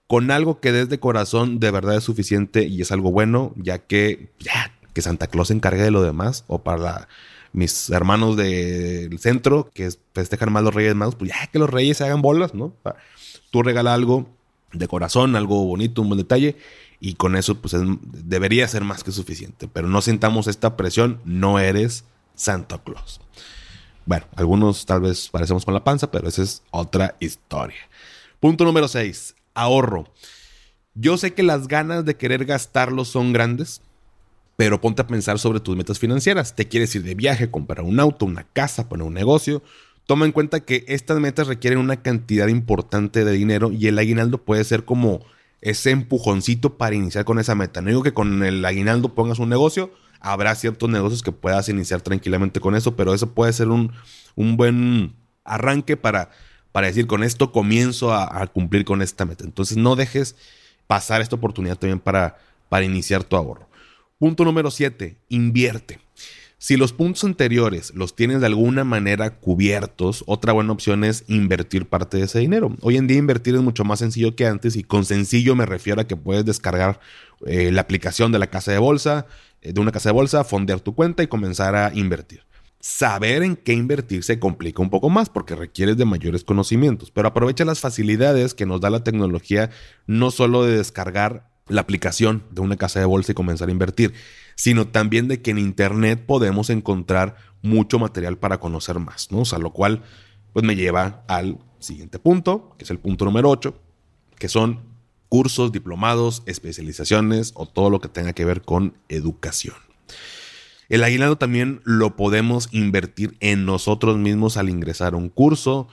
Con 0.08 0.30
algo 0.30 0.60
que 0.60 0.72
desde 0.72 1.00
corazón 1.00 1.60
de 1.60 1.72
verdad 1.72 1.98
es 1.98 2.04
suficiente 2.04 2.66
y 2.66 2.82
es 2.82 2.92
algo 2.92 3.12
bueno, 3.12 3.54
ya 3.58 3.80
que 3.80 4.32
ya, 4.40 4.72
que 4.96 5.04
Santa 5.04 5.28
Claus 5.28 5.50
se 5.50 5.54
encargue 5.54 5.84
de 5.84 5.92
lo 5.92 6.02
demás 6.02 6.46
o 6.48 6.64
para 6.64 7.08
mis 7.52 7.90
hermanos 7.90 8.38
del 8.38 9.20
centro 9.20 9.70
que 9.74 9.90
festejan 10.14 10.52
más 10.52 10.64
los 10.64 10.74
Reyes 10.74 10.96
Magos, 10.96 11.16
pues 11.16 11.32
ya 11.32 11.48
que 11.48 11.60
los 11.60 11.70
Reyes 11.70 11.98
se 11.98 12.06
hagan 12.06 12.22
bolas, 12.22 12.54
¿no? 12.54 12.74
Tú 13.52 13.62
regala 13.62 13.94
algo 13.94 14.28
de 14.72 14.88
corazón, 14.88 15.36
algo 15.36 15.66
bonito, 15.66 16.02
un 16.02 16.10
buen 16.10 16.18
detalle, 16.18 16.56
y 17.00 17.16
con 17.16 17.36
eso 17.36 17.62
pues 17.62 17.76
debería 18.02 18.68
ser 18.68 18.84
más 18.84 19.04
que 19.04 19.12
suficiente. 19.12 19.68
Pero 19.68 19.88
no 19.90 20.02
sintamos 20.02 20.48
esta 20.48 20.78
presión, 20.78 21.20
no 21.26 21.60
eres 21.60 22.06
Santa 22.34 22.78
Claus. 22.78 23.20
Bueno, 24.06 24.26
algunos 24.36 24.86
tal 24.86 25.02
vez 25.02 25.30
parecemos 25.30 25.66
con 25.66 25.74
la 25.74 25.84
panza, 25.84 26.10
pero 26.10 26.30
esa 26.30 26.42
es 26.42 26.64
otra 26.72 27.16
historia. 27.20 27.90
Punto 28.40 28.64
número 28.64 28.88
6, 28.88 29.36
ahorro. 29.54 30.06
Yo 30.94 31.18
sé 31.18 31.34
que 31.34 31.44
las 31.44 31.68
ganas 31.68 32.06
de 32.06 32.16
querer 32.16 32.46
gastarlo 32.46 33.04
son 33.04 33.34
grandes, 33.34 33.82
pero 34.56 34.80
ponte 34.80 35.02
a 35.02 35.08
pensar 35.08 35.40
sobre 35.40 35.60
tus 35.60 35.76
metas 35.76 36.00
financieras. 36.00 36.56
¿Te 36.56 36.68
quieres 36.68 36.96
ir 36.96 37.04
de 37.04 37.16
viaje, 37.16 37.52
comprar 37.52 37.86
un 37.86 38.00
auto, 38.00 38.26
una 38.26 38.44
casa, 38.44 38.88
poner 38.88 39.06
un 39.06 39.14
negocio? 39.14 39.62
Toma 40.06 40.26
en 40.26 40.32
cuenta 40.32 40.60
que 40.60 40.86
estas 40.88 41.20
metas 41.20 41.48
requieren 41.48 41.80
una 41.80 42.02
cantidad 42.02 42.48
importante 42.48 43.26
de 43.26 43.32
dinero 43.32 43.72
y 43.72 43.88
el 43.88 43.98
aguinaldo 43.98 44.38
puede 44.38 44.64
ser 44.64 44.86
como 44.86 45.22
ese 45.62 45.90
empujoncito 45.92 46.78
para 46.78 46.96
iniciar 46.96 47.26
con 47.26 47.40
esa 47.40 47.56
meta. 47.56 47.82
No 47.82 47.90
digo 47.90 48.04
que 48.04 48.14
con 48.14 48.44
el 48.44 48.64
aguinaldo 48.64 49.16
pongas 49.16 49.40
un 49.40 49.50
negocio, 49.50 49.92
habrá 50.20 50.54
ciertos 50.56 50.90
negocios 50.90 51.24
que 51.24 51.32
puedas 51.32 51.70
iniciar 51.70 52.02
tranquilamente 52.02 52.60
con 52.60 52.76
eso, 52.76 52.96
pero 52.96 53.14
eso 53.14 53.32
puede 53.32 53.52
ser 53.52 53.70
un, 53.70 53.92
buen 54.36 55.14
arranque 55.44 55.98
para, 55.98 56.30
para 56.72 56.88
decir, 56.88 57.08
con 57.08 57.24
esto 57.24 57.52
comienzo 57.52 58.14
a, 58.14 58.42
a, 58.42 58.48
cumplir 58.48 58.86
con 58.86 59.02
esta 59.02 59.26
meta. 59.26 59.44
Entonces 59.44 59.78
no 59.78 59.96
dejes 59.96 60.36
pasar 60.86 61.22
esta 61.22 61.36
oportunidad 61.36 61.78
también 61.78 62.00
para, 62.00 62.38
para 62.70 62.86
iniciar 62.86 63.24
tu 63.24 63.36
ahorro. 63.36 63.68
Punto 64.18 64.46
número 64.46 64.72
7. 64.72 65.18
Invierte. 65.28 66.00
Si 66.58 66.78
los 66.78 66.94
puntos 66.94 67.26
anteriores 67.26 67.94
los 67.96 68.16
tienes 68.16 68.40
de 68.40 68.46
alguna 68.46 68.86
manera 68.86 69.42
cubiertos, 69.42 70.24
otra 70.26 70.54
buena 70.54 70.72
opción 70.72 71.04
es 71.04 71.26
invertir 71.28 71.86
parte 71.86 72.16
de 72.16 72.24
ese 72.24 72.40
dinero. 72.40 72.74
Hoy 72.80 72.96
en 72.96 73.08
día 73.08 73.18
invertir 73.18 73.56
es 73.56 73.62
mucho 73.62 73.84
más 73.84 74.00
sencillo 74.00 74.34
que 74.38 74.48
antes 74.48 74.78
y 74.78 74.84
con 74.84 75.04
sencillo 75.04 75.54
me 75.54 75.66
refiero 75.66 76.00
a 76.00 76.08
que 76.08 76.16
puedes 76.16 76.46
descargar 76.46 77.02
eh, 77.46 77.74
la 77.74 77.82
aplicación 77.82 78.32
de 78.32 78.40
la 78.40 78.48
casa 78.48 78.72
de 78.72 78.78
bolsa, 78.78 79.28
eh, 79.62 79.74
de 79.74 79.82
una 79.82 79.92
casa 79.92 80.10
de 80.10 80.14
bolsa, 80.14 80.46
fondear 80.46 80.80
tu 80.80 80.96
cuenta 80.96 81.22
y 81.22 81.28
comenzar 81.28 81.76
a 81.76 81.92
invertir. 81.94 82.46
Saber 82.80 83.44
en 83.44 83.58
qué 83.58 83.74
invertir 83.74 84.24
se 84.24 84.40
complica 84.40 84.82
un 84.82 84.90
poco 84.90 85.10
más 85.10 85.30
porque 85.30 85.56
requieres 85.56 85.98
de 85.98 86.06
mayores 86.06 86.46
conocimientos, 86.46 87.12
pero 87.12 87.28
aprovecha 87.28 87.66
las 87.66 87.82
facilidades 87.82 88.54
que 88.54 88.66
nos 88.66 88.80
da 88.80 88.90
la 88.90 89.04
tecnología 89.04 89.72
no 90.08 90.32
solo 90.32 90.64
de 90.64 90.78
descargar 90.78 91.54
la 91.68 91.82
aplicación 91.82 92.44
de 92.52 92.62
una 92.62 92.78
casa 92.78 93.00
de 93.00 93.06
bolsa 93.06 93.32
y 93.32 93.36
comenzar 93.36 93.70
a 93.70 93.72
invertir, 93.72 94.14
sino 94.56 94.88
también 94.88 95.28
de 95.28 95.42
que 95.42 95.52
en 95.52 95.58
Internet 95.58 96.24
podemos 96.26 96.70
encontrar 96.70 97.36
mucho 97.62 97.98
material 98.00 98.38
para 98.38 98.60
conocer 98.60 99.00
más, 99.00 99.32
¿no? 99.32 99.40
O 99.40 99.46
sea, 99.46 99.60
lo 99.60 99.72
cual 99.72 100.04
pues 100.54 100.66
me 100.66 100.76
lleva 100.76 101.24
al 101.28 101.58
siguiente 101.80 102.20
punto, 102.20 102.76
que 102.78 102.86
es 102.86 102.92
el 102.92 103.00
punto 103.00 103.26
número 103.26 103.50
8, 103.50 103.78
que 104.38 104.48
son 104.48 104.80
cursos, 105.28 105.72
diplomados, 105.72 106.44
especializaciones 106.46 107.52
o 107.56 107.66
todo 107.68 107.90
lo 107.90 108.00
que 108.00 108.08
tenga 108.10 108.34
que 108.34 108.46
ver 108.46 108.62
con 108.62 108.96
educación. 109.10 109.76
El 110.88 111.04
aguinaldo 111.04 111.38
también 111.38 111.82
lo 111.84 112.16
podemos 112.16 112.70
invertir 112.72 113.36
en 113.40 113.66
nosotros 113.66 114.18
mismos 114.18 114.56
al 114.56 114.70
ingresar 114.70 115.14
a 115.14 115.18
un 115.18 115.30
curso, 115.30 115.88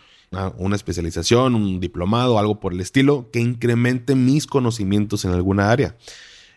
una 0.56 0.76
especialización, 0.76 1.54
un 1.54 1.80
diplomado, 1.80 2.38
algo 2.38 2.60
por 2.60 2.72
el 2.72 2.80
estilo, 2.80 3.30
que 3.32 3.40
incremente 3.40 4.14
mis 4.14 4.46
conocimientos 4.46 5.24
en 5.24 5.32
alguna 5.32 5.70
área. 5.70 5.96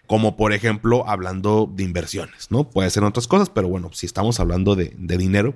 Como 0.08 0.38
por 0.38 0.54
ejemplo, 0.54 1.08
hablando 1.08 1.72
de 1.74 1.84
inversiones, 1.84 2.52
¿no? 2.52 2.70
Puede 2.70 2.90
ser 2.90 3.04
otras 3.04 3.28
cosas, 3.28 3.50
pero 3.50 3.68
bueno, 3.68 3.90
si 3.94 4.06
estamos 4.06 4.40
hablando 4.40 4.76
de, 4.76 4.94
dinero. 4.98 5.56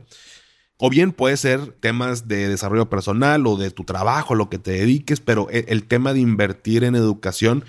O 0.78 0.90
bien 0.90 1.12
puede 1.12 1.38
ser 1.38 1.74
temas 1.74 2.28
de 2.28 2.48
desarrollo 2.48 2.90
personal 2.90 3.46
o 3.48 3.58
de 3.58 3.70
tu 3.70 3.84
trabajo, 3.84 4.34
lo 4.34 4.50
que 4.50 4.58
te 4.58 4.72
dediques, 4.72 5.20
pero 5.20 5.48
e, 5.52 5.66
el, 5.68 5.84
tema 5.84 6.14
de 6.14 6.22
invertir 6.22 6.86
en 6.86 6.96
educación, 6.96 7.66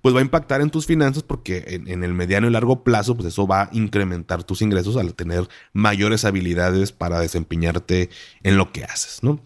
pues 0.00 0.14
va 0.14 0.20
a 0.20 0.22
impactar 0.22 0.60
en 0.60 0.70
tus 0.70 0.86
finanzas 0.86 1.24
porque 1.24 1.64
en, 1.66 1.88
en, 1.88 2.04
el 2.04 2.14
mediano 2.14 2.46
y 2.46 2.50
largo 2.50 2.84
plazo, 2.84 3.16
pues 3.16 3.26
eso 3.28 3.48
va 3.48 3.62
a 3.62 3.68
incrementar 3.72 4.44
tus 4.44 4.62
ingresos 4.62 4.96
al 4.96 5.14
tener 5.14 5.48
mayores 5.72 6.24
habilidades 6.24 6.92
para 6.92 7.18
desempeñarte 7.18 8.10
en 8.44 8.56
lo 8.56 8.70
que 8.70 8.84
haces, 8.84 9.24
¿no? 9.24 9.40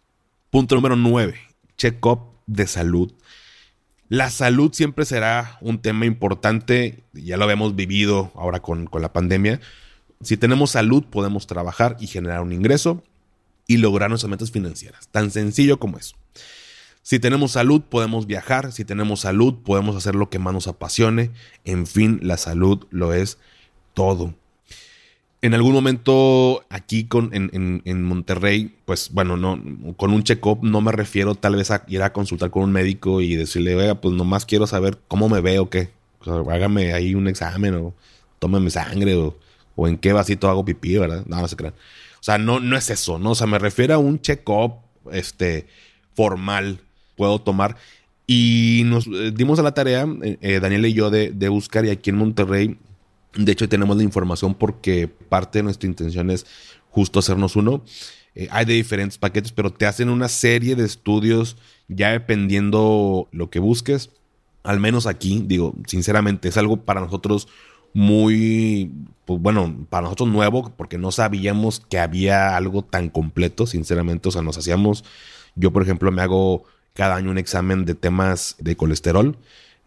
Punto 0.51 0.75
número 0.75 0.97
9, 0.97 1.39
check-up 1.77 2.23
de 2.47 2.67
salud. 2.67 3.13
La 4.09 4.31
salud 4.31 4.73
siempre 4.73 5.05
será 5.05 5.59
un 5.61 5.81
tema 5.81 6.07
importante, 6.07 7.05
ya 7.13 7.37
lo 7.37 7.45
habíamos 7.45 7.77
vivido 7.77 8.33
ahora 8.35 8.61
con, 8.61 8.87
con 8.87 9.01
la 9.01 9.13
pandemia. 9.13 9.61
Si 10.21 10.37
tenemos 10.37 10.73
salud, 10.73 11.05
podemos 11.05 11.47
trabajar 11.47 11.97
y 12.01 12.09
generar 12.09 12.41
un 12.41 12.53
ingreso 12.53 13.05
y 13.69 13.77
lograr 13.77 14.11
nuestras 14.11 14.29
metas 14.29 14.51
financieras. 14.51 15.07
Tan 15.13 15.31
sencillo 15.31 15.79
como 15.79 15.99
eso. 15.99 16.17
Si 17.03 17.21
tenemos 17.21 17.53
salud, 17.53 17.83
podemos 17.83 18.27
viajar. 18.27 18.73
Si 18.73 18.85
tenemos 18.85 19.21
salud, 19.21 19.63
podemos 19.65 19.95
hacer 19.95 20.17
lo 20.17 20.31
que 20.31 20.41
más 20.41 20.53
nos 20.53 20.67
apasione. 20.67 21.31
En 21.65 21.87
fin, 21.87 22.19
la 22.23 22.37
salud 22.37 22.89
lo 22.91 23.15
es 23.15 23.39
todo. 23.95 24.35
En 25.43 25.55
algún 25.55 25.73
momento 25.73 26.67
aquí 26.69 27.05
con, 27.05 27.31
en, 27.33 28.03
Monterrey, 28.03 28.77
pues 28.85 29.11
bueno, 29.11 29.39
no, 29.39 29.59
con 29.97 30.13
un 30.13 30.23
check-up 30.23 30.59
no 30.63 30.83
me 30.83 30.93
refiero 30.93 31.35
tal 31.35 31.57
vez 31.57 31.71
a 31.71 31.83
ir 31.89 32.03
a 32.03 32.13
consultar 32.13 32.51
con 32.51 32.65
un 32.65 32.73
médico 32.73 33.23
y 33.23 33.37
decirle, 33.37 33.75
oiga, 33.75 33.95
pues 33.95 34.15
nomás 34.15 34.45
quiero 34.45 34.67
saber 34.67 34.99
cómo 35.09 35.31
me 35.31 35.41
veo 35.41 35.63
o 35.63 35.71
qué. 35.71 35.91
hágame 36.51 36.93
ahí 36.93 37.15
un 37.15 37.27
examen 37.27 37.75
o 37.75 37.95
tómeme 38.39 38.71
sangre 38.71 39.15
o, 39.17 39.39
o 39.77 39.89
en 39.89 39.97
qué 39.97 40.13
vasito 40.13 40.51
hago 40.51 40.65
pipí, 40.65 40.99
¿verdad? 40.99 41.25
No, 41.27 41.41
no 41.41 41.49
se 41.49 41.57
crean. 41.57 41.75
O 42.21 42.23
sea, 42.23 42.37
no, 42.37 42.61
no 42.61 42.77
es 42.77 42.91
eso, 42.91 43.19
¿no? 43.19 43.31
O 43.31 43.35
sea, 43.35 43.47
me 43.47 43.59
refiero 43.59 43.95
a 43.95 43.99
un 43.99 44.21
check-up 44.21 44.75
este, 45.11 45.67
formal, 46.15 46.81
puedo 47.17 47.41
tomar. 47.41 47.77
Y 48.27 48.83
nos 48.85 49.07
eh, 49.07 49.33
dimos 49.35 49.59
a 49.59 49.63
la 49.63 49.73
tarea, 49.73 50.07
eh, 50.23 50.37
eh, 50.43 50.61
Daniel 50.61 50.85
y 50.85 50.93
yo, 50.93 51.09
de, 51.09 51.31
de 51.31 51.49
buscar, 51.49 51.87
y 51.87 51.91
aquí 51.91 52.11
en 52.11 52.17
Monterrey 52.17 52.79
de 53.35 53.53
hecho, 53.53 53.69
tenemos 53.69 53.97
la 53.97 54.03
información 54.03 54.55
porque 54.55 55.09
parte 55.09 55.61
de 55.61 55.63
nuestra 55.65 55.89
intención 55.89 56.31
es 56.31 56.47
justo 56.91 57.21
hacernos 57.21 57.57
uno. 57.57 57.85
Eh, 58.35 58.49
hay 58.51 58.65
de 58.65 58.75
diferentes 58.75 59.19
paquetes, 59.19 59.53
pero 59.53 59.73
te 59.73 59.87
hacen 59.87 60.09
una 60.09 60.29
serie 60.29 60.77
de 60.77 60.85
estudios 60.85 61.57
ya 61.89 62.11
dependiendo 62.11 63.29
lo 63.33 63.51
que 63.51 63.61
busques. 63.61 64.11
Al 64.63 64.81
menos 64.81 65.07
aquí, 65.07 65.43
digo, 65.47 65.75
sinceramente, 65.87 66.49
es 66.49 66.57
algo 66.57 66.79
para 66.79 67.01
nosotros 67.01 67.49
muy, 67.93 68.93
pues 69.25 69.41
bueno, 69.41 69.87
para 69.89 70.03
nosotros 70.03 70.29
nuevo, 70.29 70.73
porque 70.77 70.99
no 70.99 71.13
sabíamos 71.13 71.81
que 71.81 71.99
había 71.99 72.57
algo 72.57 72.83
tan 72.83 73.09
completo, 73.09 73.67
sinceramente. 73.67 74.29
O 74.29 74.33
sea, 74.33 74.43
nos 74.43 74.59
hacíamos, 74.59 75.05
yo 75.55 75.73
por 75.73 75.83
ejemplo 75.83 76.11
me 76.13 76.23
hago 76.23 76.65
cada 76.95 77.17
año 77.17 77.31
un 77.31 77.39
examen 77.39 77.85
de 77.85 77.95
temas 77.95 78.57
de 78.59 78.77
colesterol 78.77 79.39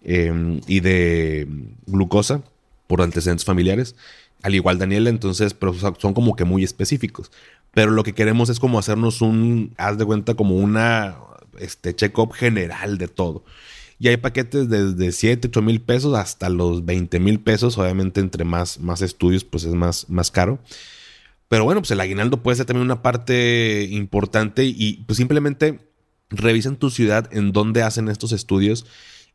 eh, 0.02 0.60
y 0.68 0.80
de 0.80 1.48
glucosa 1.86 2.42
por 2.88 3.02
antecedentes 3.02 3.46
familiares, 3.46 3.96
al 4.42 4.56
igual 4.56 4.78
Daniela, 4.78 5.10
entonces, 5.10 5.54
pero 5.54 5.74
son 5.74 6.14
como 6.14 6.36
que 6.36 6.46
muy 6.46 6.64
específicos. 6.64 7.32
Pero 7.74 7.92
lo 7.92 8.04
que 8.04 8.14
queremos 8.14 8.50
es 8.50 8.60
como 8.60 8.78
hacernos 8.78 9.22
un, 9.22 9.74
haz 9.78 9.98
de 9.98 10.06
cuenta, 10.06 10.36
como 10.36 10.56
una 10.56 11.16
este, 11.60 11.96
check-up 11.96 12.34
general 12.34 12.98
de 12.98 13.08
todo. 13.08 13.44
Y 14.00 14.10
hay 14.10 14.18
paquetes 14.18 14.70
desde 14.70 15.12
7, 15.12 15.48
8 15.48 15.62
mil 15.62 15.82
pesos 15.82 16.14
hasta 16.18 16.50
los 16.50 16.86
20 16.86 17.20
mil 17.20 17.40
pesos. 17.40 17.78
Obviamente, 17.78 18.20
entre 18.20 18.44
más, 18.44 18.80
más 18.80 19.02
estudios, 19.02 19.44
pues 19.46 19.64
es 19.64 19.74
más, 19.74 20.10
más 20.10 20.30
caro. 20.30 20.60
Pero 21.48 21.64
bueno, 21.64 21.82
pues 21.82 21.92
el 21.92 22.02
aguinaldo 22.02 22.44
puede 22.44 22.58
ser 22.58 22.66
también 22.66 22.86
una 22.86 23.02
parte 23.02 23.88
importante 23.90 24.66
y 24.66 25.04
pues 25.06 25.18
simplemente 25.18 25.80
revisen 26.30 26.76
tu 26.76 26.90
ciudad 26.90 27.30
en 27.32 27.52
dónde 27.52 27.84
hacen 27.84 28.10
estos 28.10 28.32
estudios 28.32 28.86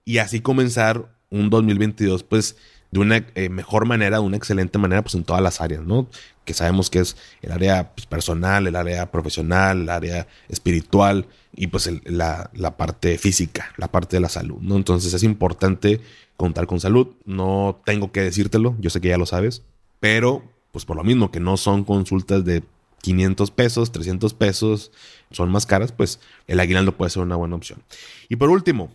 y 0.05 0.19
así 0.19 0.41
comenzar 0.41 1.15
un 1.31 1.49
2022, 1.49 2.25
pues 2.25 2.57
de 2.91 3.01
una 3.01 3.27
eh, 3.35 3.49
mejor 3.49 3.87
manera, 3.87 4.19
de 4.19 4.23
una 4.23 4.37
excelente 4.37 4.79
manera, 4.79 5.03
pues 5.03 5.15
en 5.15 5.25
todas 5.25 5.43
las 5.43 5.61
áreas, 5.61 5.85
¿no? 5.85 6.09
Que 6.45 6.55
sabemos 6.55 6.89
que 6.89 7.01
es 7.01 7.17
el 7.43 7.53
área 7.53 7.93
pues, 7.95 8.07
personal, 8.07 8.67
el 8.67 8.77
área 8.77 9.11
profesional, 9.11 9.83
el 9.83 9.89
área 9.91 10.27
espiritual 10.49 11.27
y 11.55 11.67
pues 11.67 11.91
la, 12.05 12.51
la, 12.55 12.77
parte 12.77 13.19
física, 13.19 13.73
la 13.77 13.89
parte 13.89 14.17
de 14.17 14.21
la 14.21 14.29
salud, 14.29 14.59
¿no? 14.61 14.77
Entonces 14.77 15.13
es 15.13 15.23
importante 15.23 16.01
contar 16.37 16.67
con 16.67 16.81
salud. 16.81 17.09
No 17.25 17.83
tengo 17.85 18.11
que 18.13 18.23
decírtelo, 18.23 18.77
yo 18.81 18.91
sé 18.91 19.01
que 19.01 19.09
ya 19.09 19.19
lo 19.19 19.27
sabes, 19.27 19.63
pero 20.01 20.43
pues 20.73 20.85
por 20.85 20.97
lo 20.97 21.05
mismo 21.05 21.31
que 21.31 21.41
no 21.41 21.57
son 21.57 21.85
consultas 21.85 22.45
de 22.45 22.63
500 23.03 23.51
pesos, 23.51 23.93
300 23.93 24.35
pesos, 24.35 24.93
son 25.31 25.51
más 25.51 25.67
caras, 25.67 25.93
pues 25.93 26.21
el 26.47 26.59
aguinaldo 26.61 26.97
puede 26.97 27.11
ser 27.11 27.23
una 27.23 27.37
buena 27.37 27.57
opción. 27.57 27.83
Y 28.29 28.37
por 28.37 28.49
último, 28.49 28.91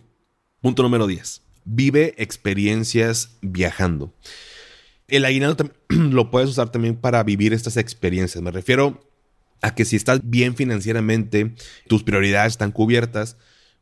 punto 0.60 0.82
número 0.82 1.06
10 1.06 1.43
vive 1.64 2.14
experiencias 2.18 3.36
viajando. 3.40 4.12
El 5.08 5.24
aguinaldo 5.24 5.70
lo 5.88 6.30
puedes 6.30 6.50
usar 6.50 6.70
también 6.70 6.96
para 6.96 7.22
vivir 7.22 7.52
estas 7.52 7.76
experiencias. 7.76 8.42
Me 8.42 8.50
refiero 8.50 9.00
a 9.62 9.74
que 9.74 9.84
si 9.84 9.96
estás 9.96 10.20
bien 10.22 10.56
financieramente, 10.56 11.54
tus 11.88 12.02
prioridades 12.02 12.54
están 12.54 12.72
cubiertas, 12.72 13.36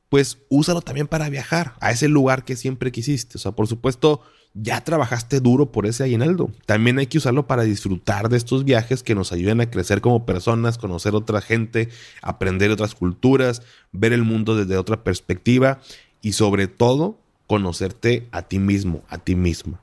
pues 0.09 0.39
úsalo 0.49 0.83
también 0.83 1.09
para 1.09 1.29
viajar 1.31 1.75
a 1.81 1.91
ese 1.91 2.09
lugar 2.09 2.45
que 2.45 2.57
siempre 2.57 2.93
quisiste. 2.93 3.39
O 3.39 3.41
sea, 3.41 3.53
por 3.53 3.67
supuesto, 3.67 4.21
ya 4.55 4.83
trabajaste 4.85 5.41
duro 5.41 5.73
por 5.73 5.87
ese 5.87 6.05
aguinaldo. 6.05 6.51
También 6.67 6.99
hay 6.99 7.07
que 7.07 7.19
usarlo 7.19 7.47
para 7.47 7.63
disfrutar 7.63 8.29
de 8.29 8.37
estos 8.37 8.65
viajes 8.65 9.03
que 9.03 9.15
nos 9.15 9.33
ayuden 9.33 9.61
a 9.61 9.71
crecer 9.71 10.01
como 10.01 10.27
personas, 10.27 10.77
conocer 10.77 11.15
otra 11.15 11.41
gente, 11.41 11.89
aprender 12.21 12.71
otras 12.71 12.95
culturas, 12.95 13.63
ver 13.93 14.13
el 14.13 14.23
mundo 14.23 14.55
desde 14.55 14.77
otra 14.77 15.03
perspectiva 15.03 15.81
y 16.21 16.33
sobre 16.33 16.69
todo 16.69 17.22
conocerte 17.53 18.27
a 18.33 18.41
ti 18.41 18.59
mismo, 18.59 19.03
a 19.11 19.19
ti 19.19 19.35
misma. 19.35 19.79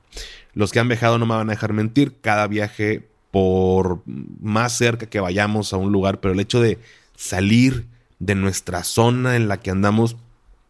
Los 0.54 0.72
que 0.72 0.80
han 0.80 0.88
viajado 0.88 1.18
no 1.18 1.26
me 1.26 1.36
van 1.36 1.48
a 1.48 1.52
dejar 1.52 1.72
mentir, 1.72 2.16
cada 2.20 2.48
viaje, 2.48 3.08
por 3.30 4.02
más 4.06 4.76
cerca 4.76 5.06
que 5.06 5.20
vayamos 5.20 5.72
a 5.72 5.76
un 5.76 5.92
lugar, 5.92 6.18
pero 6.18 6.34
el 6.34 6.40
hecho 6.40 6.60
de 6.60 6.80
salir 7.14 7.86
de 8.18 8.34
nuestra 8.34 8.82
zona 8.82 9.36
en 9.36 9.46
la 9.46 9.60
que 9.60 9.70
andamos 9.70 10.16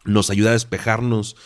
nos 0.05 0.29
ayuda 0.29 0.51
a 0.51 0.53
despejarnos, 0.53 1.37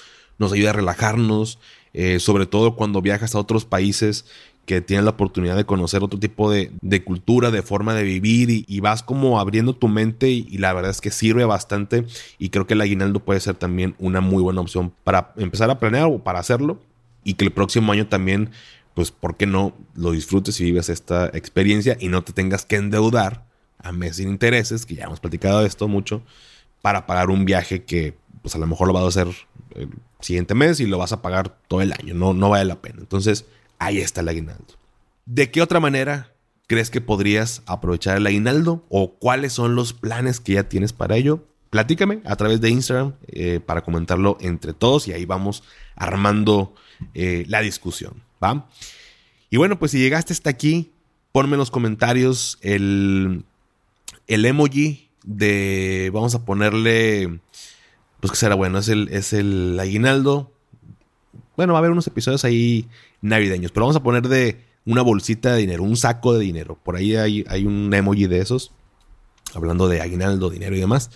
nos 0.41 0.53
ayuda 0.53 0.71
a 0.71 0.73
relajarnos, 0.73 1.61
eh, 1.93 2.19
sobre 2.19 2.47
todo 2.47 2.75
cuando 2.75 3.01
viajas 3.01 3.37
a 3.37 3.39
otros 3.39 3.65
países 3.65 4.25
que 4.65 4.81
tienes 4.81 5.05
la 5.05 5.11
oportunidad 5.11 5.57
de 5.57 5.65
conocer 5.65 6.03
otro 6.03 6.19
tipo 6.19 6.51
de, 6.51 6.71
cultura, 7.05 7.51
de 7.51 7.63
forma 7.63 7.95
de 7.95 8.03
vivir 8.03 8.49
y, 8.51 8.81
vas 8.81 9.03
como 9.03 9.39
abriendo 9.39 9.75
tu 9.75 9.89
mente 9.89 10.31
y, 10.31 10.59
la 10.59 10.73
verdad 10.73 10.91
es 10.91 11.01
que 11.01 11.11
sirve 11.11 11.45
bastante 11.45 12.05
y 12.39 12.49
creo 12.49 12.67
que 12.67 12.75
el 12.75 12.81
aguinaldo 12.81 13.21
puede 13.21 13.41
ser 13.41 13.55
también 13.55 13.95
una 13.99 14.21
muy 14.21 14.43
buena 14.43 14.61
opción 14.61 14.93
para 15.05 15.33
empezar 15.37 15.71
a 15.71 15.79
planear 15.79 16.07
o 16.07 16.23
para 16.23 16.39
hacerlo 16.39 16.81
y 17.25 17.35
que 17.35 17.45
el 17.45 17.53
próximo 17.53 17.93
año 17.93 18.07
también, 18.07 18.51
pues, 18.95 19.11
¿por 19.11 19.37
qué 19.37 19.47
no 19.47 19.75
lo 19.95 20.13
disfrutes 20.13 20.61
y 20.61 20.65
vives 20.65 20.89
esta 20.89 21.27
experiencia 21.27 21.97
y 22.01 22.09
no 22.09 22.23
te 22.23 22.33
tengas 22.33 22.65
que 22.65 22.77
endeudar 22.77 23.45
a 23.79 23.93
meses 23.93 24.17
sin 24.17 24.29
intereses, 24.29 24.87
que 24.87 24.95
ya 24.95 25.05
hemos 25.05 25.21
platicado 25.21 25.61
de 25.61 25.67
esto 25.67 25.89
mucho, 25.89 26.23
para 26.83 27.07
pagar 27.07 27.31
un 27.31 27.45
viaje 27.45 27.85
que 27.85 28.17
pues 28.43 28.55
a 28.55 28.59
lo 28.59 28.67
mejor 28.67 28.89
lo 28.89 28.93
vas 28.93 29.05
a 29.05 29.09
hacer 29.09 29.29
el 29.75 29.89
siguiente 30.21 30.55
mes 30.55 30.79
y 30.81 30.87
lo 30.87 30.99
vas 30.99 31.13
a 31.13 31.23
pagar 31.23 31.57
todo 31.67 31.81
el 31.81 31.93
año, 31.93 32.15
no, 32.15 32.35
no 32.35 32.51
vale 32.51 32.67
la 32.67 32.83
pena. 32.83 32.97
Entonces, 33.01 33.47
ahí 33.85 33.99
está 33.99 34.21
el 34.21 34.29
aguinaldo. 34.29 34.75
¿De 35.27 35.51
qué 35.51 35.63
otra 35.63 35.81
manera 35.81 36.33
crees 36.67 36.91
que 36.91 37.01
podrías 37.01 37.63
aprovechar 37.67 38.17
el 38.17 38.27
aguinaldo 38.27 38.85
o 38.89 39.15
cuáles 39.15 39.53
son 39.53 39.75
los 39.75 39.93
planes 39.93 40.41
que 40.41 40.55
ya 40.55 40.69
tienes 40.69 40.93
para 40.93 41.17
ello? 41.17 41.45
Platícame 41.71 42.21
a 42.25 42.37
través 42.37 42.61
de 42.61 42.71
Instagram 42.71 43.15
eh, 43.29 43.61
para 43.61 43.83
comentarlo 43.83 44.39
entre 44.41 44.73
todos 44.73 45.09
y 45.09 45.13
ahí 45.13 45.25
vamos 45.25 45.65
armando 45.97 46.75
eh, 47.15 47.45
la 47.49 47.61
discusión, 47.61 48.23
¿va? 48.43 48.69
Y 49.51 49.57
bueno, 49.57 49.79
pues 49.79 49.91
si 49.91 49.99
llegaste 49.99 50.33
hasta 50.33 50.51
aquí, 50.51 50.93
ponme 51.33 51.55
en 51.55 51.59
los 51.59 51.71
comentarios 51.71 52.59
el, 52.63 53.45
el 54.27 54.45
emoji 54.45 55.11
de, 55.25 56.11
vamos 56.15 56.35
a 56.35 56.45
ponerle, 56.45 57.41
pues 58.21 58.31
que 58.31 58.37
será 58.37 58.55
bueno, 58.55 58.79
es 58.79 58.89
el, 58.89 59.09
es 59.11 59.33
el 59.33 59.79
aguinaldo. 59.81 60.54
Bueno, 61.57 61.73
va 61.73 61.79
a 61.79 61.81
haber 61.81 61.91
unos 61.91 62.07
episodios 62.07 62.45
ahí 62.45 62.89
navideños. 63.21 63.73
Pero 63.73 63.87
vamos 63.87 63.97
a 63.97 64.03
poner 64.03 64.29
de 64.29 64.61
una 64.87 65.03
bolsita 65.03 65.55
de 65.55 65.61
dinero, 65.61 65.83
un 65.83 65.97
saco 65.97 66.35
de 66.35 66.41
dinero. 66.41 66.79
Por 66.83 66.97
ahí 66.97 67.17
hay, 67.17 67.65
un 67.65 67.93
emoji 67.93 68.27
de 68.27 68.41
esos. 68.41 68.73
Hablando 69.55 69.89
de 69.89 70.01
aguinaldo, 70.01 70.51
dinero 70.51 70.77
y 70.77 70.81
demás. 70.81 71.11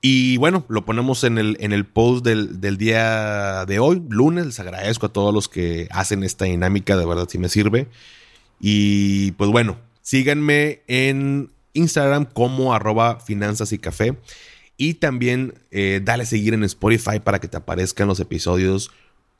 Y 0.00 0.36
bueno, 0.38 0.64
lo 0.68 0.84
ponemos 0.84 1.22
en 1.22 1.38
el, 1.38 1.56
en 1.60 1.72
el 1.72 1.86
post 1.86 2.24
del, 2.24 2.60
del, 2.60 2.76
día 2.76 3.64
de 3.66 3.78
hoy, 3.78 4.02
lunes. 4.08 4.46
Les 4.46 4.60
agradezco 4.60 5.06
a 5.06 5.12
todos 5.12 5.32
los 5.32 5.48
que 5.48 5.86
hacen 5.90 6.24
esta 6.24 6.46
dinámica, 6.46 6.96
de 6.96 7.06
verdad 7.06 7.28
si 7.28 7.38
me 7.38 7.48
sirve. 7.48 7.88
Y 8.60 9.32
pues 9.32 9.50
bueno, 9.50 9.78
síganme 10.00 10.82
en 10.88 11.50
Instagram 11.74 12.24
como 12.24 12.74
arroba 12.74 13.20
finanzas 13.20 13.72
y 13.72 13.78
café. 13.78 14.16
Y 14.76 14.94
también 14.94 15.54
eh, 15.70 16.00
dale 16.02 16.26
seguir 16.26 16.54
en 16.54 16.64
Spotify 16.64 17.20
para 17.20 17.40
que 17.40 17.48
te 17.48 17.56
aparezcan 17.56 18.08
los 18.08 18.18
episodios 18.18 18.90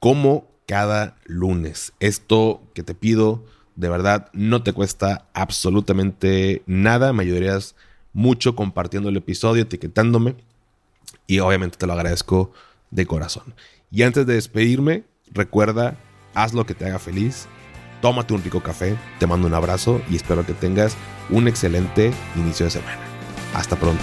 como 0.02 0.48
cada 0.66 1.14
lunes. 1.26 1.92
Esto 2.00 2.60
que 2.74 2.82
te 2.82 2.92
pido, 2.92 3.44
de 3.76 3.88
verdad, 3.88 4.30
no 4.32 4.64
te 4.64 4.72
cuesta 4.72 5.28
absolutamente 5.32 6.64
nada. 6.66 7.12
Me 7.12 7.22
ayudarías 7.22 7.76
mucho 8.12 8.56
compartiendo 8.56 9.10
el 9.10 9.16
episodio, 9.16 9.62
etiquetándome. 9.62 10.34
Y 11.28 11.38
obviamente 11.38 11.78
te 11.78 11.86
lo 11.86 11.92
agradezco 11.92 12.50
de 12.90 13.06
corazón. 13.06 13.54
Y 13.92 14.02
antes 14.02 14.26
de 14.26 14.34
despedirme, 14.34 15.04
recuerda, 15.30 15.96
haz 16.34 16.52
lo 16.52 16.66
que 16.66 16.74
te 16.74 16.86
haga 16.86 16.98
feliz. 16.98 17.46
Tómate 18.00 18.34
un 18.34 18.42
rico 18.42 18.60
café, 18.60 18.98
te 19.20 19.28
mando 19.28 19.46
un 19.46 19.54
abrazo 19.54 20.02
y 20.10 20.16
espero 20.16 20.44
que 20.44 20.52
tengas 20.52 20.96
un 21.30 21.46
excelente 21.46 22.12
inicio 22.34 22.66
de 22.66 22.70
semana. 22.70 22.98
Hasta 23.54 23.76
pronto. 23.76 24.02